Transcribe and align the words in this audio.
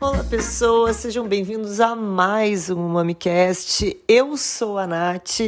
Olá, 0.00 0.24
pessoas, 0.30 0.96
sejam 0.96 1.28
bem-vindos 1.28 1.78
a 1.78 1.94
mais 1.94 2.70
um 2.70 2.88
MamiCast. 2.88 4.00
Eu 4.08 4.38
sou 4.38 4.78
a 4.78 4.86
Nath 4.86 5.40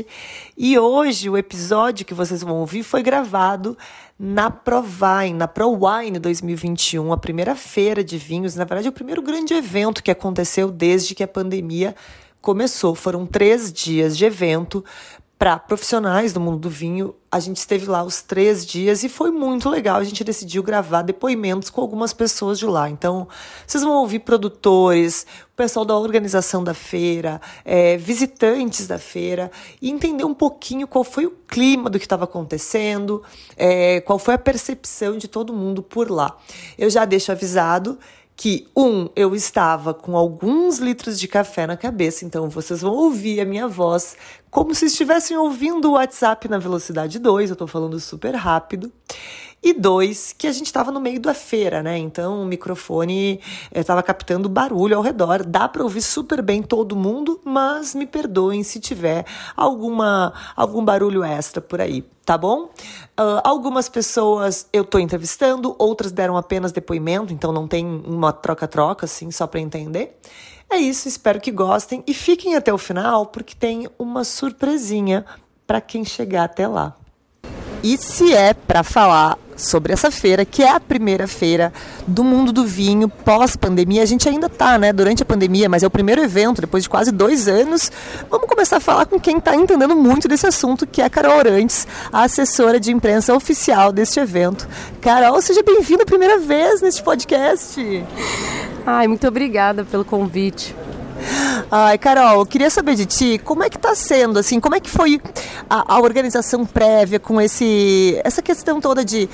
e 0.58 0.78
hoje 0.78 1.30
o 1.30 1.38
episódio 1.38 2.04
que 2.04 2.12
vocês 2.12 2.42
vão 2.42 2.56
ouvir 2.56 2.82
foi 2.82 3.02
gravado 3.02 3.78
na 4.18 4.50
Provine, 4.50 5.32
na 5.32 5.48
ProWine 5.48 6.18
2021, 6.18 7.14
a 7.14 7.16
primeira 7.16 7.56
feira 7.56 8.04
de 8.04 8.18
vinhos, 8.18 8.54
na 8.56 8.64
verdade, 8.64 8.90
o 8.90 8.92
primeiro 8.92 9.22
grande 9.22 9.54
evento 9.54 10.02
que 10.02 10.10
aconteceu 10.10 10.70
desde 10.70 11.14
que 11.14 11.22
a 11.22 11.28
pandemia 11.28 11.96
começou. 12.42 12.94
Foram 12.94 13.24
três 13.24 13.72
dias 13.72 14.18
de 14.18 14.26
evento 14.26 14.84
para 15.38 15.58
profissionais 15.58 16.34
do 16.34 16.40
mundo 16.40 16.58
do 16.58 16.68
vinho. 16.68 17.14
A 17.32 17.40
gente 17.40 17.56
esteve 17.56 17.86
lá 17.86 18.04
os 18.04 18.20
três 18.20 18.66
dias 18.66 19.02
e 19.02 19.08
foi 19.08 19.30
muito 19.30 19.70
legal. 19.70 19.96
A 19.96 20.04
gente 20.04 20.22
decidiu 20.22 20.62
gravar 20.62 21.00
depoimentos 21.00 21.70
com 21.70 21.80
algumas 21.80 22.12
pessoas 22.12 22.58
de 22.58 22.66
lá. 22.66 22.90
Então, 22.90 23.26
vocês 23.66 23.82
vão 23.82 23.94
ouvir 23.94 24.18
produtores, 24.18 25.26
o 25.50 25.56
pessoal 25.56 25.86
da 25.86 25.96
organização 25.96 26.62
da 26.62 26.74
feira, 26.74 27.40
é, 27.64 27.96
visitantes 27.96 28.86
da 28.86 28.98
feira 28.98 29.50
e 29.80 29.90
entender 29.90 30.24
um 30.24 30.34
pouquinho 30.34 30.86
qual 30.86 31.04
foi 31.04 31.24
o 31.24 31.30
clima 31.30 31.88
do 31.88 31.98
que 31.98 32.04
estava 32.04 32.24
acontecendo, 32.24 33.22
é, 33.56 34.02
qual 34.02 34.18
foi 34.18 34.34
a 34.34 34.38
percepção 34.38 35.16
de 35.16 35.26
todo 35.26 35.54
mundo 35.54 35.82
por 35.82 36.10
lá. 36.10 36.36
Eu 36.76 36.90
já 36.90 37.06
deixo 37.06 37.32
avisado 37.32 37.98
que, 38.36 38.66
um, 38.76 39.08
eu 39.14 39.34
estava 39.34 39.94
com 39.94 40.16
alguns 40.16 40.78
litros 40.78 41.18
de 41.18 41.28
café 41.28 41.66
na 41.66 41.76
cabeça, 41.76 42.24
então 42.24 42.48
vocês 42.48 42.80
vão 42.80 42.92
ouvir 42.92 43.40
a 43.40 43.44
minha 43.44 43.68
voz 43.68 44.16
como 44.52 44.74
se 44.74 44.84
estivessem 44.84 45.34
ouvindo 45.34 45.88
o 45.88 45.92
WhatsApp 45.92 46.46
na 46.46 46.58
velocidade 46.58 47.18
2, 47.18 47.48
eu 47.48 47.54
estou 47.54 47.66
falando 47.66 47.98
super 47.98 48.34
rápido. 48.34 48.92
E 49.62 49.72
dois, 49.72 50.34
que 50.36 50.46
a 50.46 50.52
gente 50.52 50.66
estava 50.66 50.90
no 50.90 51.00
meio 51.00 51.18
da 51.18 51.32
feira, 51.32 51.82
né? 51.82 51.96
Então 51.96 52.42
o 52.42 52.44
microfone 52.44 53.40
estava 53.74 54.00
eh, 54.00 54.02
captando 54.02 54.50
barulho 54.50 54.94
ao 54.94 55.02
redor. 55.02 55.42
Dá 55.42 55.66
para 55.68 55.82
ouvir 55.82 56.02
super 56.02 56.42
bem 56.42 56.62
todo 56.62 56.94
mundo, 56.94 57.40
mas 57.44 57.94
me 57.94 58.04
perdoem 58.04 58.62
se 58.62 58.78
tiver 58.78 59.24
alguma, 59.56 60.34
algum 60.54 60.84
barulho 60.84 61.24
extra 61.24 61.62
por 61.62 61.80
aí, 61.80 62.02
tá 62.26 62.36
bom? 62.36 62.64
Uh, 63.18 63.40
algumas 63.44 63.88
pessoas 63.88 64.68
eu 64.70 64.82
estou 64.82 65.00
entrevistando, 65.00 65.74
outras 65.78 66.12
deram 66.12 66.36
apenas 66.36 66.72
depoimento, 66.72 67.32
então 67.32 67.52
não 67.52 67.66
tem 67.66 67.86
uma 67.86 68.34
troca-troca, 68.34 69.06
assim, 69.06 69.30
só 69.30 69.46
para 69.46 69.60
entender. 69.60 70.18
É 70.72 70.78
isso, 70.78 71.06
espero 71.06 71.38
que 71.38 71.50
gostem 71.50 72.02
e 72.06 72.14
fiquem 72.14 72.56
até 72.56 72.72
o 72.72 72.78
final, 72.78 73.26
porque 73.26 73.54
tem 73.54 73.90
uma 73.98 74.24
surpresinha 74.24 75.22
para 75.66 75.82
quem 75.82 76.02
chegar 76.02 76.44
até 76.44 76.66
lá. 76.66 76.96
E 77.82 77.98
se 77.98 78.32
é 78.32 78.54
para 78.54 78.82
falar 78.82 79.38
sobre 79.56 79.92
essa 79.92 80.10
feira, 80.10 80.44
que 80.44 80.62
é 80.62 80.70
a 80.70 80.80
primeira 80.80 81.26
feira 81.26 81.72
do 82.06 82.24
mundo 82.24 82.52
do 82.52 82.64
vinho 82.64 83.08
pós-pandemia. 83.08 84.02
A 84.02 84.06
gente 84.06 84.28
ainda 84.28 84.46
está, 84.46 84.78
né, 84.78 84.92
durante 84.92 85.22
a 85.22 85.26
pandemia, 85.26 85.68
mas 85.68 85.82
é 85.82 85.86
o 85.86 85.90
primeiro 85.90 86.22
evento, 86.22 86.60
depois 86.60 86.82
de 86.82 86.88
quase 86.88 87.10
dois 87.10 87.48
anos. 87.48 87.90
Vamos 88.30 88.48
começar 88.48 88.76
a 88.76 88.80
falar 88.80 89.06
com 89.06 89.18
quem 89.18 89.38
está 89.38 89.54
entendendo 89.54 89.96
muito 89.96 90.28
desse 90.28 90.46
assunto, 90.46 90.86
que 90.86 91.00
é 91.00 91.04
a 91.04 91.10
Carol 91.10 91.36
Orantes, 91.36 91.86
a 92.12 92.22
assessora 92.22 92.78
de 92.78 92.90
imprensa 92.92 93.34
oficial 93.34 93.92
deste 93.92 94.20
evento. 94.20 94.68
Carol, 95.00 95.40
seja 95.40 95.62
bem-vinda 95.62 96.02
a 96.02 96.06
primeira 96.06 96.38
vez 96.38 96.80
neste 96.80 97.02
podcast. 97.02 98.04
Ai, 98.86 99.06
muito 99.06 99.26
obrigada 99.26 99.84
pelo 99.84 100.04
convite. 100.04 100.74
Ai, 101.70 101.98
Carol, 101.98 102.40
eu 102.40 102.46
queria 102.46 102.70
saber 102.70 102.94
de 102.94 103.06
ti, 103.06 103.40
como 103.44 103.62
é 103.62 103.70
que 103.70 103.76
está 103.76 103.94
sendo, 103.94 104.38
assim, 104.38 104.60
como 104.60 104.74
é 104.74 104.80
que 104.80 104.90
foi 104.90 105.20
a, 105.68 105.94
a, 105.94 106.00
organização 106.00 106.66
prévia 106.66 107.18
com 107.18 107.40
esse, 107.40 108.20
essa 108.24 108.42
questão 108.42 108.80
toda 108.80 109.04
de 109.04 109.28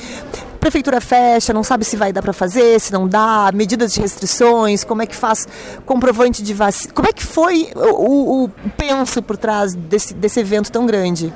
prefeitura 0.61 1.01
fecha, 1.01 1.53
não 1.53 1.63
sabe 1.63 1.85
se 1.85 1.97
vai 1.97 2.13
dar 2.13 2.23
para 2.23 2.33
fazer, 2.33 2.81
se 2.81 2.93
não 2.93 3.09
dá, 3.09 3.51
medidas 3.55 3.93
de 3.93 4.01
restrições, 4.01 4.85
como 4.85 5.03
é 5.03 5.07
que 5.07 5.17
faz 5.17 5.47
comprovante 5.87 6.43
de 6.43 6.55
vacina, 6.55 6.93
como 6.93 7.09
é 7.09 7.13
que 7.13 7.25
foi 7.25 7.71
o, 7.75 7.81
o, 7.81 8.45
o 8.45 8.51
penso 8.77 9.23
por 9.23 9.37
trás 9.37 9.75
desse, 9.75 10.15
desse 10.15 10.41
evento 10.41 10.71
tão 10.71 10.87
grande? 10.87 11.33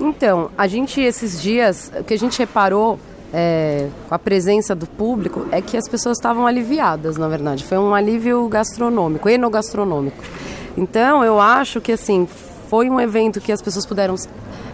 Então, 0.00 0.50
a 0.58 0.66
gente 0.66 1.00
esses 1.00 1.40
dias, 1.40 1.92
o 1.98 2.02
que 2.02 2.14
a 2.14 2.18
gente 2.18 2.38
reparou 2.38 2.98
é, 3.32 3.88
com 4.08 4.14
a 4.14 4.18
presença 4.18 4.74
do 4.74 4.86
público 4.86 5.46
é 5.50 5.62
que 5.62 5.76
as 5.76 5.88
pessoas 5.88 6.18
estavam 6.18 6.46
aliviadas, 6.46 7.16
na 7.16 7.28
verdade. 7.28 7.64
Foi 7.64 7.78
um 7.78 7.94
alívio 7.94 8.46
gastronômico, 8.48 9.28
enogastronômico. 9.28 10.22
Então, 10.76 11.24
eu 11.24 11.40
acho 11.40 11.80
que 11.80 11.92
assim 11.92 12.28
foi 12.68 12.88
um 12.88 13.00
evento 13.00 13.40
que 13.40 13.52
as 13.52 13.62
pessoas 13.62 13.86
puderam 13.86 14.14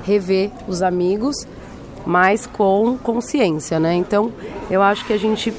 rever 0.04 0.50
os 0.66 0.82
amigos, 0.82 1.36
mas 2.06 2.46
com 2.46 2.96
consciência, 2.96 3.78
né? 3.78 3.94
Então, 3.94 4.32
eu 4.70 4.82
acho 4.82 5.04
que 5.04 5.12
a 5.12 5.18
gente 5.18 5.52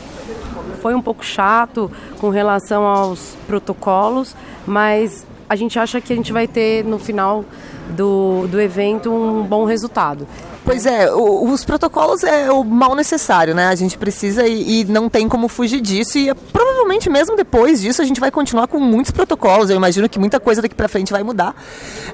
foi 0.81 0.95
um 0.95 1.01
pouco 1.01 1.23
chato 1.23 1.91
com 2.19 2.29
relação 2.29 2.83
aos 2.83 3.35
protocolos, 3.45 4.35
mas 4.65 5.25
a 5.49 5.55
gente 5.55 5.77
acha 5.77 5.99
que 5.99 6.13
a 6.13 6.15
gente 6.15 6.31
vai 6.31 6.47
ter 6.47 6.85
no 6.85 6.97
final 6.97 7.43
do, 7.89 8.47
do 8.47 8.59
evento 8.59 9.11
um 9.11 9.43
bom 9.43 9.65
resultado. 9.65 10.27
Pois 10.69 10.85
é, 10.85 11.11
o, 11.11 11.49
os 11.49 11.65
protocolos 11.65 12.23
é 12.23 12.51
o 12.51 12.63
mal 12.63 12.93
necessário, 12.93 13.55
né? 13.55 13.65
A 13.69 13.73
gente 13.73 13.97
precisa 13.97 14.47
e, 14.47 14.81
e, 14.81 14.85
não 14.85 15.09
tem 15.09 15.27
como 15.27 15.47
fugir 15.47 15.81
disso. 15.81 16.19
E 16.19 16.31
provavelmente 16.53 17.09
mesmo 17.09 17.35
depois 17.35 17.81
disso 17.81 18.03
a 18.03 18.05
gente 18.05 18.19
vai 18.19 18.29
continuar 18.29 18.67
com 18.67 18.79
muitos 18.79 19.09
protocolos. 19.09 19.71
Eu 19.71 19.75
imagino 19.75 20.07
que 20.07 20.19
muita 20.19 20.39
coisa 20.39 20.61
daqui 20.61 20.75
para 20.75 20.87
frente 20.87 21.11
vai 21.11 21.23
mudar. 21.23 21.55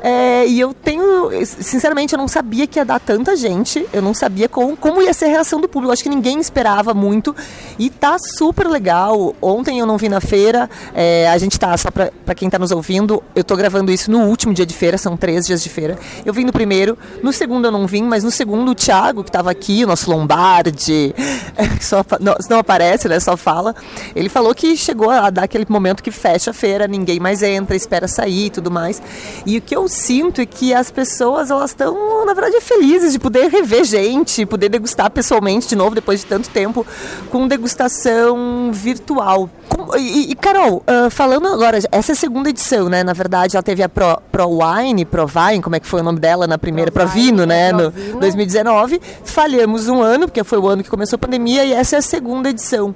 É, 0.02 0.48
e 0.48 0.58
eu 0.58 0.74
tenho, 0.74 1.32
sinceramente, 1.44 2.14
eu 2.14 2.18
não 2.18 2.30
sabia 2.30 2.66
que 2.66 2.80
ia 2.80 2.86
dar 2.86 2.98
tanta 2.98 3.36
gente. 3.36 3.86
Eu 3.92 4.02
não 4.02 4.14
sabia 4.14 4.48
como, 4.48 4.78
como 4.78 5.02
ia 5.02 5.14
ser 5.14 5.26
a 5.26 5.30
reação 5.32 5.60
do 5.60 5.68
público. 5.68 5.92
Acho 5.92 6.04
que 6.04 6.10
ninguém 6.10 6.40
esperava 6.40 6.94
muito. 6.94 7.36
E 7.78 7.90
tá 7.90 8.16
super 8.38 8.70
legal. 8.70 9.36
Ontem 9.42 9.80
eu 9.80 9.86
não 9.86 9.98
vi 9.98 10.08
na 10.08 10.22
feira. 10.22 10.70
É, 10.94 11.28
a 11.28 11.38
gente 11.38 11.60
tá, 11.60 11.76
só 11.76 11.92
para 11.92 12.34
quem 12.34 12.50
tá 12.50 12.58
nos 12.58 12.72
ouvindo, 12.72 13.22
eu 13.36 13.44
tô 13.44 13.58
gravando 13.58 13.92
isso 13.92 14.10
no 14.10 14.22
último 14.28 14.54
dia 14.54 14.66
de 14.66 14.74
feira, 14.74 14.98
são 14.98 15.18
três 15.18 15.46
dias 15.46 15.62
de 15.62 15.68
feira. 15.68 16.00
Eu 16.26 16.34
vim 16.34 16.46
no 16.46 16.54
primeiro, 16.54 16.98
no 17.22 17.34
segundo 17.34 17.66
eu 17.66 17.72
não 17.72 17.86
vim, 17.86 18.04
mas 18.04 18.24
no 18.24 18.32
segundo 18.32 18.45
o 18.54 18.76
Thiago, 18.76 19.24
que 19.24 19.30
estava 19.30 19.52
aqui, 19.52 19.84
o 19.84 19.88
nosso 19.88 20.10
Lombardi, 20.10 21.14
que 21.78 21.86
só, 21.86 22.04
não, 22.20 22.36
não, 22.50 22.60
aparece, 22.60 23.08
né, 23.08 23.20
só 23.20 23.36
fala, 23.38 23.76
ele 24.16 24.30
falou 24.30 24.54
que 24.54 24.76
chegou 24.78 25.10
a 25.10 25.30
dar 25.30 25.44
aquele 25.44 25.66
momento 25.68 26.04
que 26.04 26.12
fecha 26.12 26.52
a 26.52 26.54
feira, 26.54 26.88
ninguém 26.88 27.20
mais 27.20 27.42
entra, 27.42 27.76
espera 27.76 28.08
sair 28.08 28.48
e 28.48 28.50
tudo 28.50 28.70
mais. 28.70 29.02
E 29.46 29.58
o 29.58 29.62
que 29.62 29.76
eu 29.76 29.88
sinto 29.88 30.42
é 30.42 30.46
que 30.46 30.74
as 30.74 30.92
pessoas, 30.92 31.50
elas 31.50 31.72
estão, 31.72 32.26
na 32.26 32.34
verdade, 32.34 32.60
felizes 32.62 33.14
de 33.14 33.20
poder 33.20 33.50
rever 33.50 33.84
gente, 33.84 34.46
poder 34.46 34.70
degustar 34.70 35.10
pessoalmente 35.10 35.68
de 35.68 35.76
novo, 35.76 35.96
depois 35.96 36.22
de 36.22 36.26
tanto 36.26 36.50
tempo, 36.50 36.86
com 37.30 37.48
degustação 37.48 38.72
virtual. 38.72 39.50
E, 39.98 40.32
e 40.32 40.36
Carol, 40.36 40.78
uh, 40.78 41.10
falando 41.10 41.48
agora, 41.48 41.78
essa 41.92 42.12
é 42.12 42.14
a 42.14 42.16
segunda 42.16 42.50
edição, 42.50 42.90
né? 42.90 43.04
Na 43.04 43.14
verdade, 43.14 43.56
ela 43.56 43.64
teve 43.64 43.84
a 43.84 43.90
Pro, 43.90 44.22
Pro 44.32 44.60
Wine, 44.60 45.06
Pro 45.06 45.28
Vine, 45.28 45.62
como 45.62 45.76
é 45.76 45.80
que 45.80 45.88
foi 45.88 46.02
o 46.02 46.04
nome 46.04 46.20
dela 46.20 46.48
na 46.48 46.58
primeira? 46.58 46.92
Pro, 46.92 47.04
Pro 47.04 47.12
Vino, 47.12 47.46
né? 47.46 47.72
No 47.72 47.92
2019. 47.92 49.02
Falhamos 49.24 49.88
um 49.88 50.02
ano, 50.02 50.28
porque 50.28 50.44
foi 50.44 50.58
o 50.58 50.68
ano 50.68 50.84
que 50.84 50.90
começou 50.90 51.18
a 51.18 51.20
pandemia, 51.20 51.66
e 51.66 51.74
essa 51.74 51.96
é 51.96 52.00
a 52.00 52.02
segunda 52.02 52.50
edição. 52.50 52.96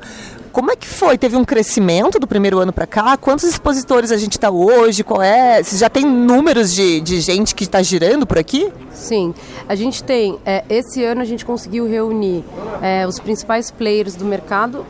Como 0.51 0.71
é 0.71 0.75
que 0.75 0.87
foi? 0.87 1.17
Teve 1.17 1.35
um 1.35 1.45
crescimento 1.45 2.19
do 2.19 2.27
primeiro 2.27 2.57
ano 2.59 2.73
para 2.73 2.87
cá? 2.87 3.15
Quantos 3.17 3.45
expositores 3.45 4.11
a 4.11 4.17
gente 4.17 4.33
está 4.33 4.49
hoje? 4.49 5.03
Qual 5.03 5.21
é? 5.21 5.61
Você 5.61 5.77
já 5.77 5.89
tem 5.89 6.05
números 6.05 6.73
de, 6.73 6.99
de 7.01 7.21
gente 7.21 7.53
que 7.53 7.63
está 7.63 7.81
girando 7.83 8.25
por 8.25 8.37
aqui? 8.37 8.71
Sim, 8.91 9.33
a 9.67 9.75
gente 9.75 10.03
tem. 10.03 10.39
É, 10.45 10.63
esse 10.69 11.03
ano 11.03 11.21
a 11.21 11.25
gente 11.25 11.45
conseguiu 11.45 11.87
reunir 11.87 12.43
é, 12.81 13.05
os 13.05 13.19
principais 13.19 13.69
players 13.69 14.15
do 14.15 14.25
mercado 14.25 14.85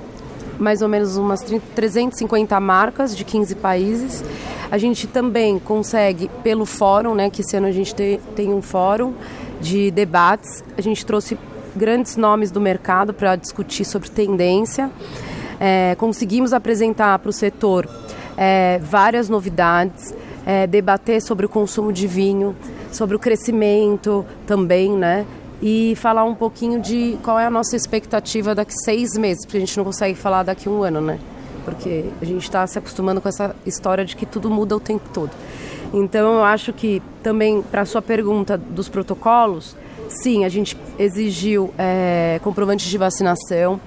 mais 0.60 0.82
ou 0.82 0.90
menos 0.90 1.18
umas 1.18 1.42
350 1.42 2.60
marcas 2.60 3.16
de 3.16 3.24
15 3.24 3.56
países. 3.56 4.24
A 4.70 4.78
gente 4.78 5.08
também 5.08 5.58
consegue, 5.58 6.30
pelo 6.44 6.66
fórum, 6.66 7.16
né, 7.16 7.30
que 7.30 7.42
esse 7.42 7.56
ano 7.56 7.68
a 7.68 7.72
gente 7.72 7.96
tem, 7.96 8.20
tem 8.36 8.54
um 8.54 8.62
fórum 8.62 9.14
de 9.60 9.90
debates, 9.92 10.64
a 10.78 10.82
gente 10.82 11.06
trouxe 11.06 11.38
grandes 11.76 12.16
nomes 12.16 12.52
do 12.52 12.60
mercado 12.60 13.14
para 13.14 13.36
discutir 13.36 13.86
sobre 13.86 14.10
tendência. 14.10 14.92
É, 15.60 15.96
conseguimos 15.96 16.54
apresentar 16.54 17.18
para 17.20 17.30
o 17.30 17.34
setor 17.34 17.88
é, 18.38 18.80
várias 18.82 19.28
novidades, 19.28 20.14
é, 20.46 20.66
debater 20.66 21.22
sobre 21.22 21.46
o 21.46 21.50
consumo 21.50 21.92
de 21.92 22.08
vinho, 22.08 22.56
sobre 22.92 23.16
o 23.16 23.20
crescimento 23.20 24.26
também, 24.48 24.92
né? 24.92 25.26
E 25.62 25.94
falar 25.98 26.24
um 26.24 26.36
pouquinho 26.36 26.80
de 26.82 27.18
qual 27.24 27.40
é 27.40 27.46
a 27.46 27.50
nossa 27.50 27.76
expectativa 27.76 28.56
daqui 28.56 28.74
seis 28.84 29.18
meses, 29.18 29.46
porque 29.46 29.58
a 29.58 29.60
gente 29.60 29.76
não 29.78 29.84
consegue 29.84 30.18
falar 30.18 30.44
daqui 30.44 30.70
um 30.70 30.84
ano, 30.84 31.02
né? 31.02 31.20
Porque 31.66 32.06
a 32.22 32.26
gente 32.26 32.44
está 32.44 32.66
se 32.66 32.80
acostumando 32.80 33.20
com 33.20 33.28
essa 33.28 33.56
história 33.66 34.06
de 34.06 34.16
que 34.16 34.26
tudo 34.26 34.50
muda 34.50 34.76
o 34.76 34.80
tempo 34.80 35.10
todo. 35.14 35.32
Então 35.94 36.36
eu 36.36 36.44
acho 36.44 36.72
que 36.72 37.02
também 37.22 37.62
para 37.62 37.84
sua 37.86 38.02
pergunta 38.02 38.58
dos 38.58 38.88
protocolos, 38.88 39.76
sim, 40.08 40.46
a 40.46 40.50
gente 40.50 40.78
exigiu 40.98 41.74
é, 41.78 42.40
comprovantes 42.44 42.90
de 42.90 42.98
vacinação. 42.98 43.80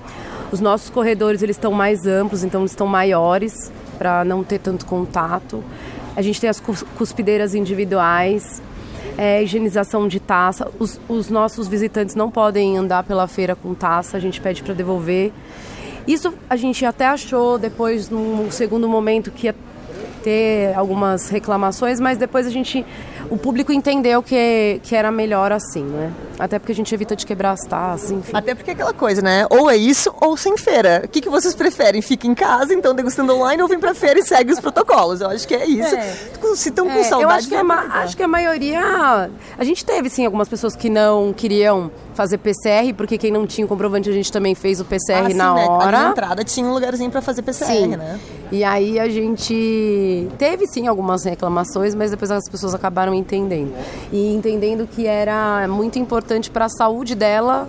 Os 0.51 0.61
nossos 0.61 0.91
corredores 0.91 1.43
eles 1.43 1.57
estão 1.57 1.73
mais 1.73 2.07
amplos, 2.07 2.45
então 2.45 2.61
eles 2.61 2.73
estão 2.73 2.87
maiores 2.87 3.73
para 3.97 4.25
não 4.25 4.45
ter 4.45 4.59
tanto 4.59 4.85
contato. 4.85 5.65
A 6.15 6.21
gente 6.21 6.41
tem 6.41 6.51
as 6.51 6.61
cuspideiras 6.61 7.55
individuais, 7.55 8.61
é, 9.17 9.43
higienização 9.43 10.09
de 10.09 10.21
taça. 10.21 10.71
Os, 10.79 11.01
os 11.09 11.29
nossos 11.29 11.69
visitantes 11.69 12.15
não 12.15 12.31
podem 12.31 12.77
andar 12.77 13.05
pela 13.05 13.27
feira 13.27 13.55
com 13.55 13.75
taça, 13.75 14.17
a 14.17 14.21
gente 14.21 14.41
pede 14.41 14.63
para 14.63 14.75
devolver. 14.75 15.33
Isso 16.07 16.35
a 16.51 16.57
gente 16.57 16.85
até 16.85 17.07
achou 17.07 17.59
depois, 17.59 18.09
num 18.11 18.51
segundo 18.51 18.89
momento, 18.89 19.31
que 19.31 19.47
ia 19.47 19.55
ter 20.23 20.75
algumas 20.77 21.29
reclamações, 21.29 22.01
mas 22.01 22.17
depois 22.17 22.47
a 22.47 22.51
gente 22.51 22.85
o 23.31 23.37
público 23.37 23.73
entendeu 23.73 24.23
que, 24.23 24.81
que 24.83 24.95
era 24.95 25.11
melhor 25.11 25.53
assim, 25.53 25.85
né? 25.85 26.13
Até 26.43 26.59
porque 26.59 26.73
a 26.73 26.75
gente 26.75 26.93
evita 26.93 27.15
de 27.15 27.25
quebrar 27.25 27.53
as 27.53 27.61
taças, 27.61 28.11
enfim. 28.11 28.33
Até 28.35 28.53
porque 28.53 28.73
é 28.73 28.75
aquela 28.75 28.93
coisa, 28.93 29.23
né? 29.23 29.47
Ou 29.49 29.71
é 29.71 29.77
isso 29.77 30.13
ou 30.21 30.37
sem 30.37 30.57
feira. 30.59 31.03
O 31.05 31.09
que, 31.09 31.21
que 31.21 31.29
vocês 31.29 31.55
preferem? 31.55 32.03
Fica 32.03 32.27
em 32.27 32.35
casa, 32.35 32.75
então 32.75 32.93
degustando 32.93 33.33
online 33.33 33.63
ou 33.63 33.69
vem 33.69 33.79
pra 33.79 33.95
feira 33.95 34.19
e 34.19 34.25
segue 34.25 34.51
os 34.51 34.59
protocolos? 34.59 35.21
Eu 35.21 35.31
acho 35.31 35.47
que 35.47 35.55
é 35.55 35.65
isso. 35.65 35.95
É. 35.95 36.17
Se 36.57 36.71
estão 36.71 36.89
com 36.89 36.99
é, 36.99 37.05
saudade... 37.05 37.23
Eu 37.23 37.31
acho 37.31 37.49
que, 37.49 37.55
a, 37.55 38.03
acho 38.03 38.17
que 38.17 38.23
a 38.25 38.29
maioria... 38.29 39.31
A 39.57 39.63
gente 39.63 39.85
teve, 39.85 40.11
sim, 40.11 40.27
algumas 40.27 40.49
pessoas 40.49 40.75
que 40.75 40.91
não 40.91 41.33
queriam 41.33 41.93
fazer 42.15 42.39
PCR, 42.39 42.93
porque 42.97 43.17
quem 43.17 43.31
não 43.31 43.47
tinha 43.47 43.65
o 43.65 43.69
comprovante 43.69 44.09
a 44.09 44.13
gente 44.13 44.31
também 44.31 44.55
fez 44.55 44.81
o 44.81 44.85
PCR 44.85 45.27
ah, 45.27 45.35
na 45.35 45.55
sim, 45.55 45.69
hora. 45.69 45.99
Né? 45.99 46.05
Na 46.05 46.11
entrada 46.11 46.45
tinha 46.45 46.67
um 46.67 46.73
lugarzinho 46.73 47.11
para 47.11 47.23
fazer 47.23 47.43
PCR, 47.43 47.67
sim. 47.67 47.87
né? 47.97 48.21
E 48.51 48.63
aí 48.65 49.01
a 49.01 49.09
gente 49.09 50.29
teve 50.39 50.67
sim 50.67 50.87
algumas 50.87 51.25
reclamações, 51.25 51.95
mas 51.95 52.11
depois 52.11 52.31
as 52.31 52.49
pessoas 52.49 52.75
acabaram 52.75 53.15
entendendo. 53.15 53.73
E 54.13 54.35
entendendo 54.35 54.87
que 54.87 55.07
era 55.07 55.67
muito 55.69 55.99
importante 55.99 56.51
para 56.51 56.67
a 56.67 56.69
saúde 56.69 57.15
dela 57.15 57.69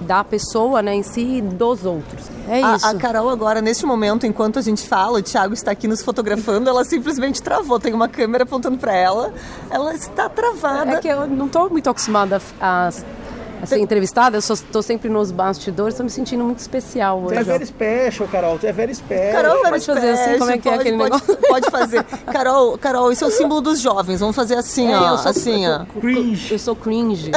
da 0.00 0.22
pessoa, 0.22 0.82
né, 0.82 0.94
em 0.94 1.02
si 1.02 1.38
e 1.38 1.42
dos 1.42 1.84
outros. 1.84 2.26
É 2.48 2.60
isso. 2.60 2.86
A, 2.86 2.90
a, 2.90 2.94
Carol 2.94 3.28
agora, 3.30 3.60
neste 3.60 3.86
momento, 3.86 4.26
enquanto 4.26 4.58
a 4.58 4.62
gente 4.62 4.86
fala, 4.86 5.18
o 5.18 5.22
Thiago 5.22 5.54
está 5.54 5.70
aqui 5.70 5.88
nos 5.88 6.02
fotografando, 6.02 6.68
ela 6.68 6.84
simplesmente 6.84 7.42
travou. 7.42 7.80
Tem 7.80 7.92
uma 7.92 8.08
câmera 8.08 8.44
apontando 8.44 8.76
para 8.76 8.94
ela, 8.94 9.32
ela 9.70 9.94
está 9.94 10.28
travada. 10.28 10.92
É 10.92 11.00
que 11.00 11.08
eu 11.08 11.26
não 11.26 11.46
estou 11.46 11.70
muito 11.70 11.88
acostumada 11.88 12.40
a, 12.60 12.90
a 13.64 13.66
a 13.66 13.66
ser 13.66 13.78
entrevistada, 13.78 14.36
eu 14.36 14.38
estou 14.38 14.82
sempre 14.82 15.08
nos 15.08 15.32
bastidores, 15.32 15.94
estou 15.94 16.04
me 16.04 16.10
sentindo 16.10 16.44
muito 16.44 16.58
especial 16.58 17.20
hoje. 17.20 17.34
Você 17.34 17.40
é 17.40 17.44
very 17.44 17.66
special, 17.66 18.28
Carol, 18.28 18.58
você 18.58 18.66
é 18.68 18.72
very 18.72 18.94
special. 18.94 19.32
Carol, 19.32 19.52
very 19.54 19.70
pode 19.70 19.86
fazer 19.86 20.10
assim, 20.10 20.38
como 20.38 20.50
é 20.50 20.58
que 20.58 20.68
é 20.68 20.74
aquele 20.74 20.96
pode, 20.96 21.10
negócio? 21.10 21.36
Pode 21.48 21.70
fazer. 21.70 22.04
Carol, 22.04 22.78
Carol, 22.78 23.10
isso 23.10 23.24
é 23.24 23.26
o 23.26 23.30
símbolo 23.32 23.60
dos 23.60 23.80
jovens, 23.80 24.20
vamos 24.20 24.36
fazer 24.36 24.54
assim, 24.54 24.92
é, 24.92 24.96
ó, 24.96 25.16
sou, 25.16 25.30
assim, 25.30 25.66
ó. 25.66 25.84
Cringe. 26.00 26.52
Eu 26.52 26.58
sou 26.58 26.76
cringe. 26.76 27.32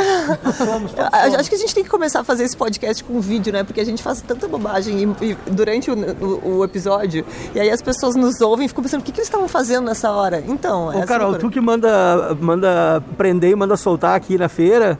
somos, 0.57 0.91
somos. 0.91 1.35
Acho 1.37 1.49
que 1.49 1.55
a 1.55 1.59
gente 1.59 1.73
tem 1.73 1.83
que 1.83 1.89
começar 1.89 2.19
a 2.19 2.23
fazer 2.23 2.43
esse 2.43 2.55
podcast 2.55 3.03
com 3.03 3.19
vídeo, 3.19 3.51
né, 3.51 3.63
porque 3.63 3.81
a 3.81 3.85
gente 3.85 4.03
faz 4.03 4.21
tanta 4.21 4.47
bobagem 4.47 5.15
e, 5.21 5.25
e 5.25 5.37
durante 5.49 5.89
o, 5.89 5.95
o, 5.95 6.57
o, 6.57 6.63
episódio, 6.63 7.25
e 7.55 7.59
aí 7.59 7.69
as 7.69 7.81
pessoas 7.81 8.15
nos 8.15 8.41
ouvem 8.41 8.65
e 8.65 8.67
ficam 8.67 8.83
pensando, 8.83 9.01
o 9.01 9.03
que, 9.03 9.11
que 9.11 9.19
eles 9.19 9.27
estavam 9.27 9.47
fazendo 9.47 9.85
nessa 9.85 10.11
hora? 10.11 10.43
Então, 10.45 10.89
Ô, 10.89 11.05
Carol, 11.05 11.35
tu 11.37 11.49
que 11.49 11.61
manda, 11.61 12.35
manda 12.39 13.01
prender 13.17 13.51
e 13.51 13.55
manda 13.55 13.77
soltar 13.77 14.15
aqui 14.15 14.37
na 14.37 14.49
feira... 14.49 14.99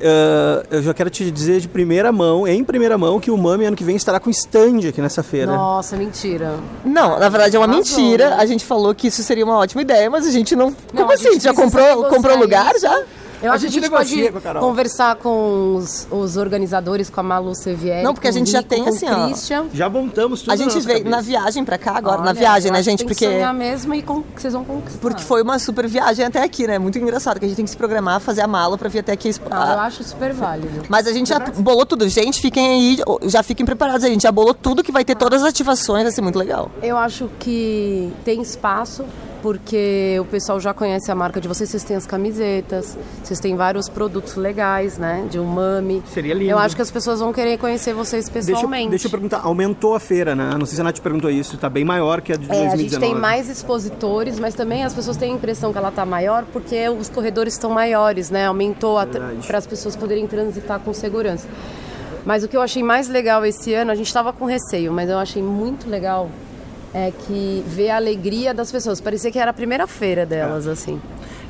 Uh, 0.00 0.66
eu 0.70 0.82
já 0.82 0.94
quero 0.94 1.10
te 1.10 1.30
dizer 1.30 1.60
de 1.60 1.68
primeira 1.68 2.10
mão, 2.10 2.48
em 2.48 2.64
primeira 2.64 2.96
mão, 2.96 3.20
que 3.20 3.30
o 3.30 3.36
Mami 3.36 3.66
ano 3.66 3.76
que 3.76 3.84
vem 3.84 3.96
estará 3.96 4.18
com 4.18 4.30
stand 4.30 4.88
aqui 4.88 5.00
nessa 5.00 5.22
feira. 5.22 5.52
Nossa, 5.54 5.94
mentira. 5.94 6.58
Não, 6.82 7.18
na 7.18 7.28
verdade 7.28 7.54
é 7.54 7.58
uma 7.58 7.68
mentira. 7.68 8.30
Né? 8.30 8.36
A 8.38 8.46
gente 8.46 8.64
falou 8.64 8.94
que 8.94 9.08
isso 9.08 9.22
seria 9.22 9.44
uma 9.44 9.58
ótima 9.58 9.82
ideia, 9.82 10.08
mas 10.08 10.26
a 10.26 10.30
gente 10.30 10.56
não. 10.56 10.70
não 10.92 11.02
Como 11.02 11.12
assim? 11.12 11.38
Já 11.38 11.52
comprou, 11.52 12.04
comprou 12.06 12.38
lugar 12.38 12.74
isso. 12.74 12.80
já? 12.82 13.02
Eu 13.42 13.50
a 13.50 13.54
acho 13.54 13.68
gente 13.68 13.80
que 13.80 13.94
a 13.94 14.04
gente 14.04 14.32
pode 14.32 14.52
com 14.52 14.60
conversar 14.60 15.16
com 15.16 15.76
os, 15.76 16.06
os, 16.10 16.36
organizadores, 16.36 17.08
com 17.08 17.20
a 17.20 17.22
Malu 17.22 17.54
Sevier. 17.54 18.02
Não, 18.02 18.12
porque 18.12 18.28
a 18.28 18.32
gente 18.32 18.46
Rico, 18.48 18.58
já 18.58 18.62
tem 18.62 18.86
assim, 18.86 19.08
ó. 19.08 19.26
Christian. 19.26 19.66
Já 19.72 19.88
montamos 19.88 20.40
tudo. 20.40 20.52
A 20.52 20.56
gente 20.56 20.78
veio 20.80 21.08
na 21.08 21.20
viagem 21.20 21.64
pra 21.64 21.78
cá 21.78 21.92
agora, 21.96 22.16
Olha, 22.16 22.26
na 22.26 22.32
viagem, 22.32 22.70
né, 22.70 22.82
gente? 22.82 22.98
Tem 22.98 23.06
porque 23.06 23.26
que 23.26 23.32
sonhar 23.32 23.54
mesmo 23.54 23.94
e 23.94 24.02
com, 24.02 24.22
vocês 24.36 24.52
vão 24.52 24.64
conquistar. 24.64 25.00
Porque 25.00 25.22
foi 25.22 25.42
uma 25.42 25.58
super 25.58 25.86
viagem 25.86 26.24
até 26.24 26.42
aqui, 26.42 26.66
né? 26.66 26.78
Muito 26.78 26.98
engraçado 26.98 27.38
que 27.38 27.46
a 27.46 27.48
gente 27.48 27.56
tem 27.56 27.64
que 27.64 27.70
se 27.70 27.76
programar, 27.76 28.20
fazer 28.20 28.42
a 28.42 28.46
mala 28.46 28.76
pra 28.76 28.88
vir 28.88 29.00
até 29.00 29.12
aqui. 29.12 29.30
Ah, 29.50 29.72
eu 29.74 29.80
acho 29.80 30.04
super 30.04 30.32
válido. 30.32 30.82
Mas 30.88 31.06
a 31.06 31.12
gente 31.12 31.28
já 31.28 31.38
bolou 31.38 31.86
tudo. 31.86 32.08
Gente, 32.08 32.40
fiquem 32.40 32.68
aí, 32.68 32.98
já 33.28 33.42
fiquem 33.42 33.64
preparados. 33.64 34.04
A 34.04 34.08
gente 34.08 34.22
já 34.22 34.32
bolou 34.32 34.54
tudo 34.54 34.82
que 34.82 34.92
vai 34.92 35.04
ter 35.04 35.14
todas 35.14 35.42
as 35.42 35.48
ativações, 35.48 36.02
vai 36.02 36.12
ser 36.12 36.20
muito 36.20 36.38
legal. 36.38 36.70
Eu 36.82 36.96
acho 36.96 37.30
que 37.38 38.12
tem 38.24 38.42
espaço 38.42 39.04
porque 39.42 40.16
o 40.20 40.24
pessoal 40.24 40.60
já 40.60 40.72
conhece 40.72 41.10
a 41.10 41.14
marca 41.14 41.40
de 41.40 41.48
vocês, 41.48 41.68
vocês 41.68 41.84
têm 41.84 41.96
as 41.96 42.06
camisetas, 42.06 42.96
vocês 43.22 43.40
têm 43.40 43.56
vários 43.56 43.88
produtos 43.88 44.36
legais, 44.36 44.98
né? 44.98 45.26
De 45.30 45.38
umami. 45.38 46.02
Seria 46.12 46.34
lindo. 46.34 46.50
Eu 46.50 46.58
acho 46.58 46.76
que 46.76 46.82
as 46.82 46.90
pessoas 46.90 47.20
vão 47.20 47.32
querer 47.32 47.58
conhecer 47.58 47.92
vocês 47.92 48.28
pessoalmente. 48.28 48.90
Deixa, 48.90 48.90
deixa 48.90 49.06
eu 49.06 49.10
perguntar, 49.10 49.40
aumentou 49.42 49.94
a 49.94 50.00
feira, 50.00 50.34
né? 50.34 50.54
Não 50.58 50.66
sei 50.66 50.76
se 50.76 50.80
a 50.80 50.84
Nath 50.84 51.00
perguntou 51.00 51.30
isso, 51.30 51.54
está 51.54 51.68
bem 51.68 51.84
maior 51.84 52.20
que 52.20 52.32
a 52.32 52.36
de 52.36 52.44
é, 52.44 52.48
2019. 52.48 52.74
A 52.74 52.76
gente 52.76 53.00
tem 53.00 53.14
mais 53.14 53.48
expositores, 53.48 54.38
mas 54.38 54.54
também 54.54 54.84
as 54.84 54.94
pessoas 54.94 55.16
têm 55.16 55.32
a 55.32 55.34
impressão 55.34 55.72
que 55.72 55.78
ela 55.78 55.88
está 55.88 56.04
maior 56.04 56.44
porque 56.52 56.88
os 56.88 57.08
corredores 57.08 57.54
estão 57.54 57.70
maiores, 57.70 58.30
né? 58.30 58.46
Aumentou 58.46 58.98
para 59.46 59.58
as 59.58 59.66
pessoas 59.66 59.96
poderem 59.96 60.26
transitar 60.26 60.80
com 60.80 60.92
segurança. 60.92 61.48
Mas 62.24 62.44
o 62.44 62.48
que 62.48 62.56
eu 62.56 62.60
achei 62.60 62.82
mais 62.82 63.08
legal 63.08 63.44
esse 63.44 63.72
ano, 63.72 63.90
a 63.90 63.94
gente 63.94 64.06
estava 64.06 64.32
com 64.32 64.44
receio, 64.44 64.92
mas 64.92 65.08
eu 65.08 65.18
achei 65.18 65.42
muito 65.42 65.88
legal 65.88 66.28
é 66.92 67.12
que 67.26 67.62
ver 67.66 67.90
a 67.90 67.96
alegria 67.96 68.52
das 68.52 68.70
pessoas. 68.70 69.00
Parecia 69.00 69.30
que 69.30 69.38
era 69.38 69.50
a 69.50 69.54
primeira 69.54 69.86
feira 69.86 70.26
delas, 70.26 70.66
é. 70.66 70.72
assim. 70.72 71.00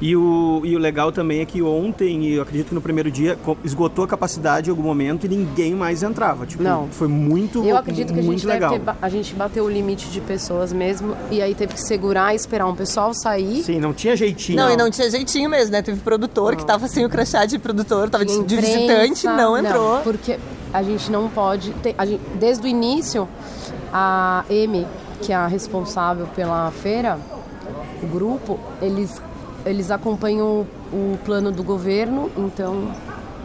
E 0.00 0.16
o, 0.16 0.62
e 0.64 0.74
o 0.74 0.78
legal 0.78 1.12
também 1.12 1.40
é 1.40 1.44
que 1.44 1.60
ontem, 1.60 2.24
e 2.24 2.34
eu 2.34 2.42
acredito 2.42 2.68
que 2.68 2.74
no 2.74 2.80
primeiro 2.80 3.10
dia, 3.10 3.38
esgotou 3.62 4.04
a 4.04 4.08
capacidade 4.08 4.68
em 4.68 4.70
algum 4.70 4.82
momento 4.82 5.26
e 5.26 5.28
ninguém 5.28 5.74
mais 5.74 6.02
entrava. 6.02 6.46
Tipo, 6.46 6.62
Não. 6.62 6.88
Foi 6.88 7.06
muito 7.06 7.62
Eu 7.62 7.76
acredito 7.76 8.12
que 8.14 8.18
a 8.18 8.22
gente 8.22 8.46
legal. 8.46 8.78
Ter, 8.78 8.94
a 9.00 9.08
gente 9.10 9.34
bateu 9.34 9.64
o 9.64 9.70
limite 9.70 10.08
de 10.08 10.20
pessoas 10.22 10.72
mesmo 10.72 11.14
e 11.30 11.42
aí 11.42 11.54
teve 11.54 11.74
que 11.74 11.82
segurar 11.82 12.32
e 12.32 12.36
esperar 12.36 12.66
um 12.66 12.74
pessoal 12.74 13.12
sair. 13.12 13.62
Sim, 13.62 13.78
não 13.78 13.92
tinha 13.92 14.16
jeitinho. 14.16 14.56
Não, 14.56 14.68
não. 14.68 14.72
e 14.72 14.76
não 14.76 14.90
tinha 14.90 15.10
jeitinho 15.10 15.50
mesmo, 15.50 15.72
né? 15.72 15.82
Teve 15.82 16.00
produtor 16.00 16.52
não. 16.52 16.58
que 16.58 16.64
tava 16.64 16.88
sem 16.88 17.04
o 17.04 17.10
crachá 17.10 17.44
de 17.44 17.58
produtor, 17.58 18.08
tava 18.08 18.24
de, 18.24 18.42
de, 18.44 18.56
visitante, 18.56 19.26
não 19.26 19.56
entrou. 19.56 19.96
Não, 19.96 20.02
porque 20.02 20.38
a 20.72 20.82
gente 20.82 21.10
não 21.10 21.28
pode. 21.28 21.72
Ter, 21.82 21.94
gente, 22.06 22.22
desde 22.36 22.64
o 22.64 22.68
início, 22.68 23.28
a 23.92 24.44
M 24.48 24.86
que 25.20 25.32
é 25.32 25.36
a 25.36 25.46
responsável 25.46 26.26
pela 26.34 26.70
feira, 26.70 27.18
o 28.02 28.06
grupo, 28.06 28.58
eles, 28.80 29.20
eles 29.64 29.90
acompanham 29.90 30.66
o, 30.92 30.96
o 30.96 31.18
plano 31.24 31.52
do 31.52 31.62
governo, 31.62 32.30
então 32.36 32.88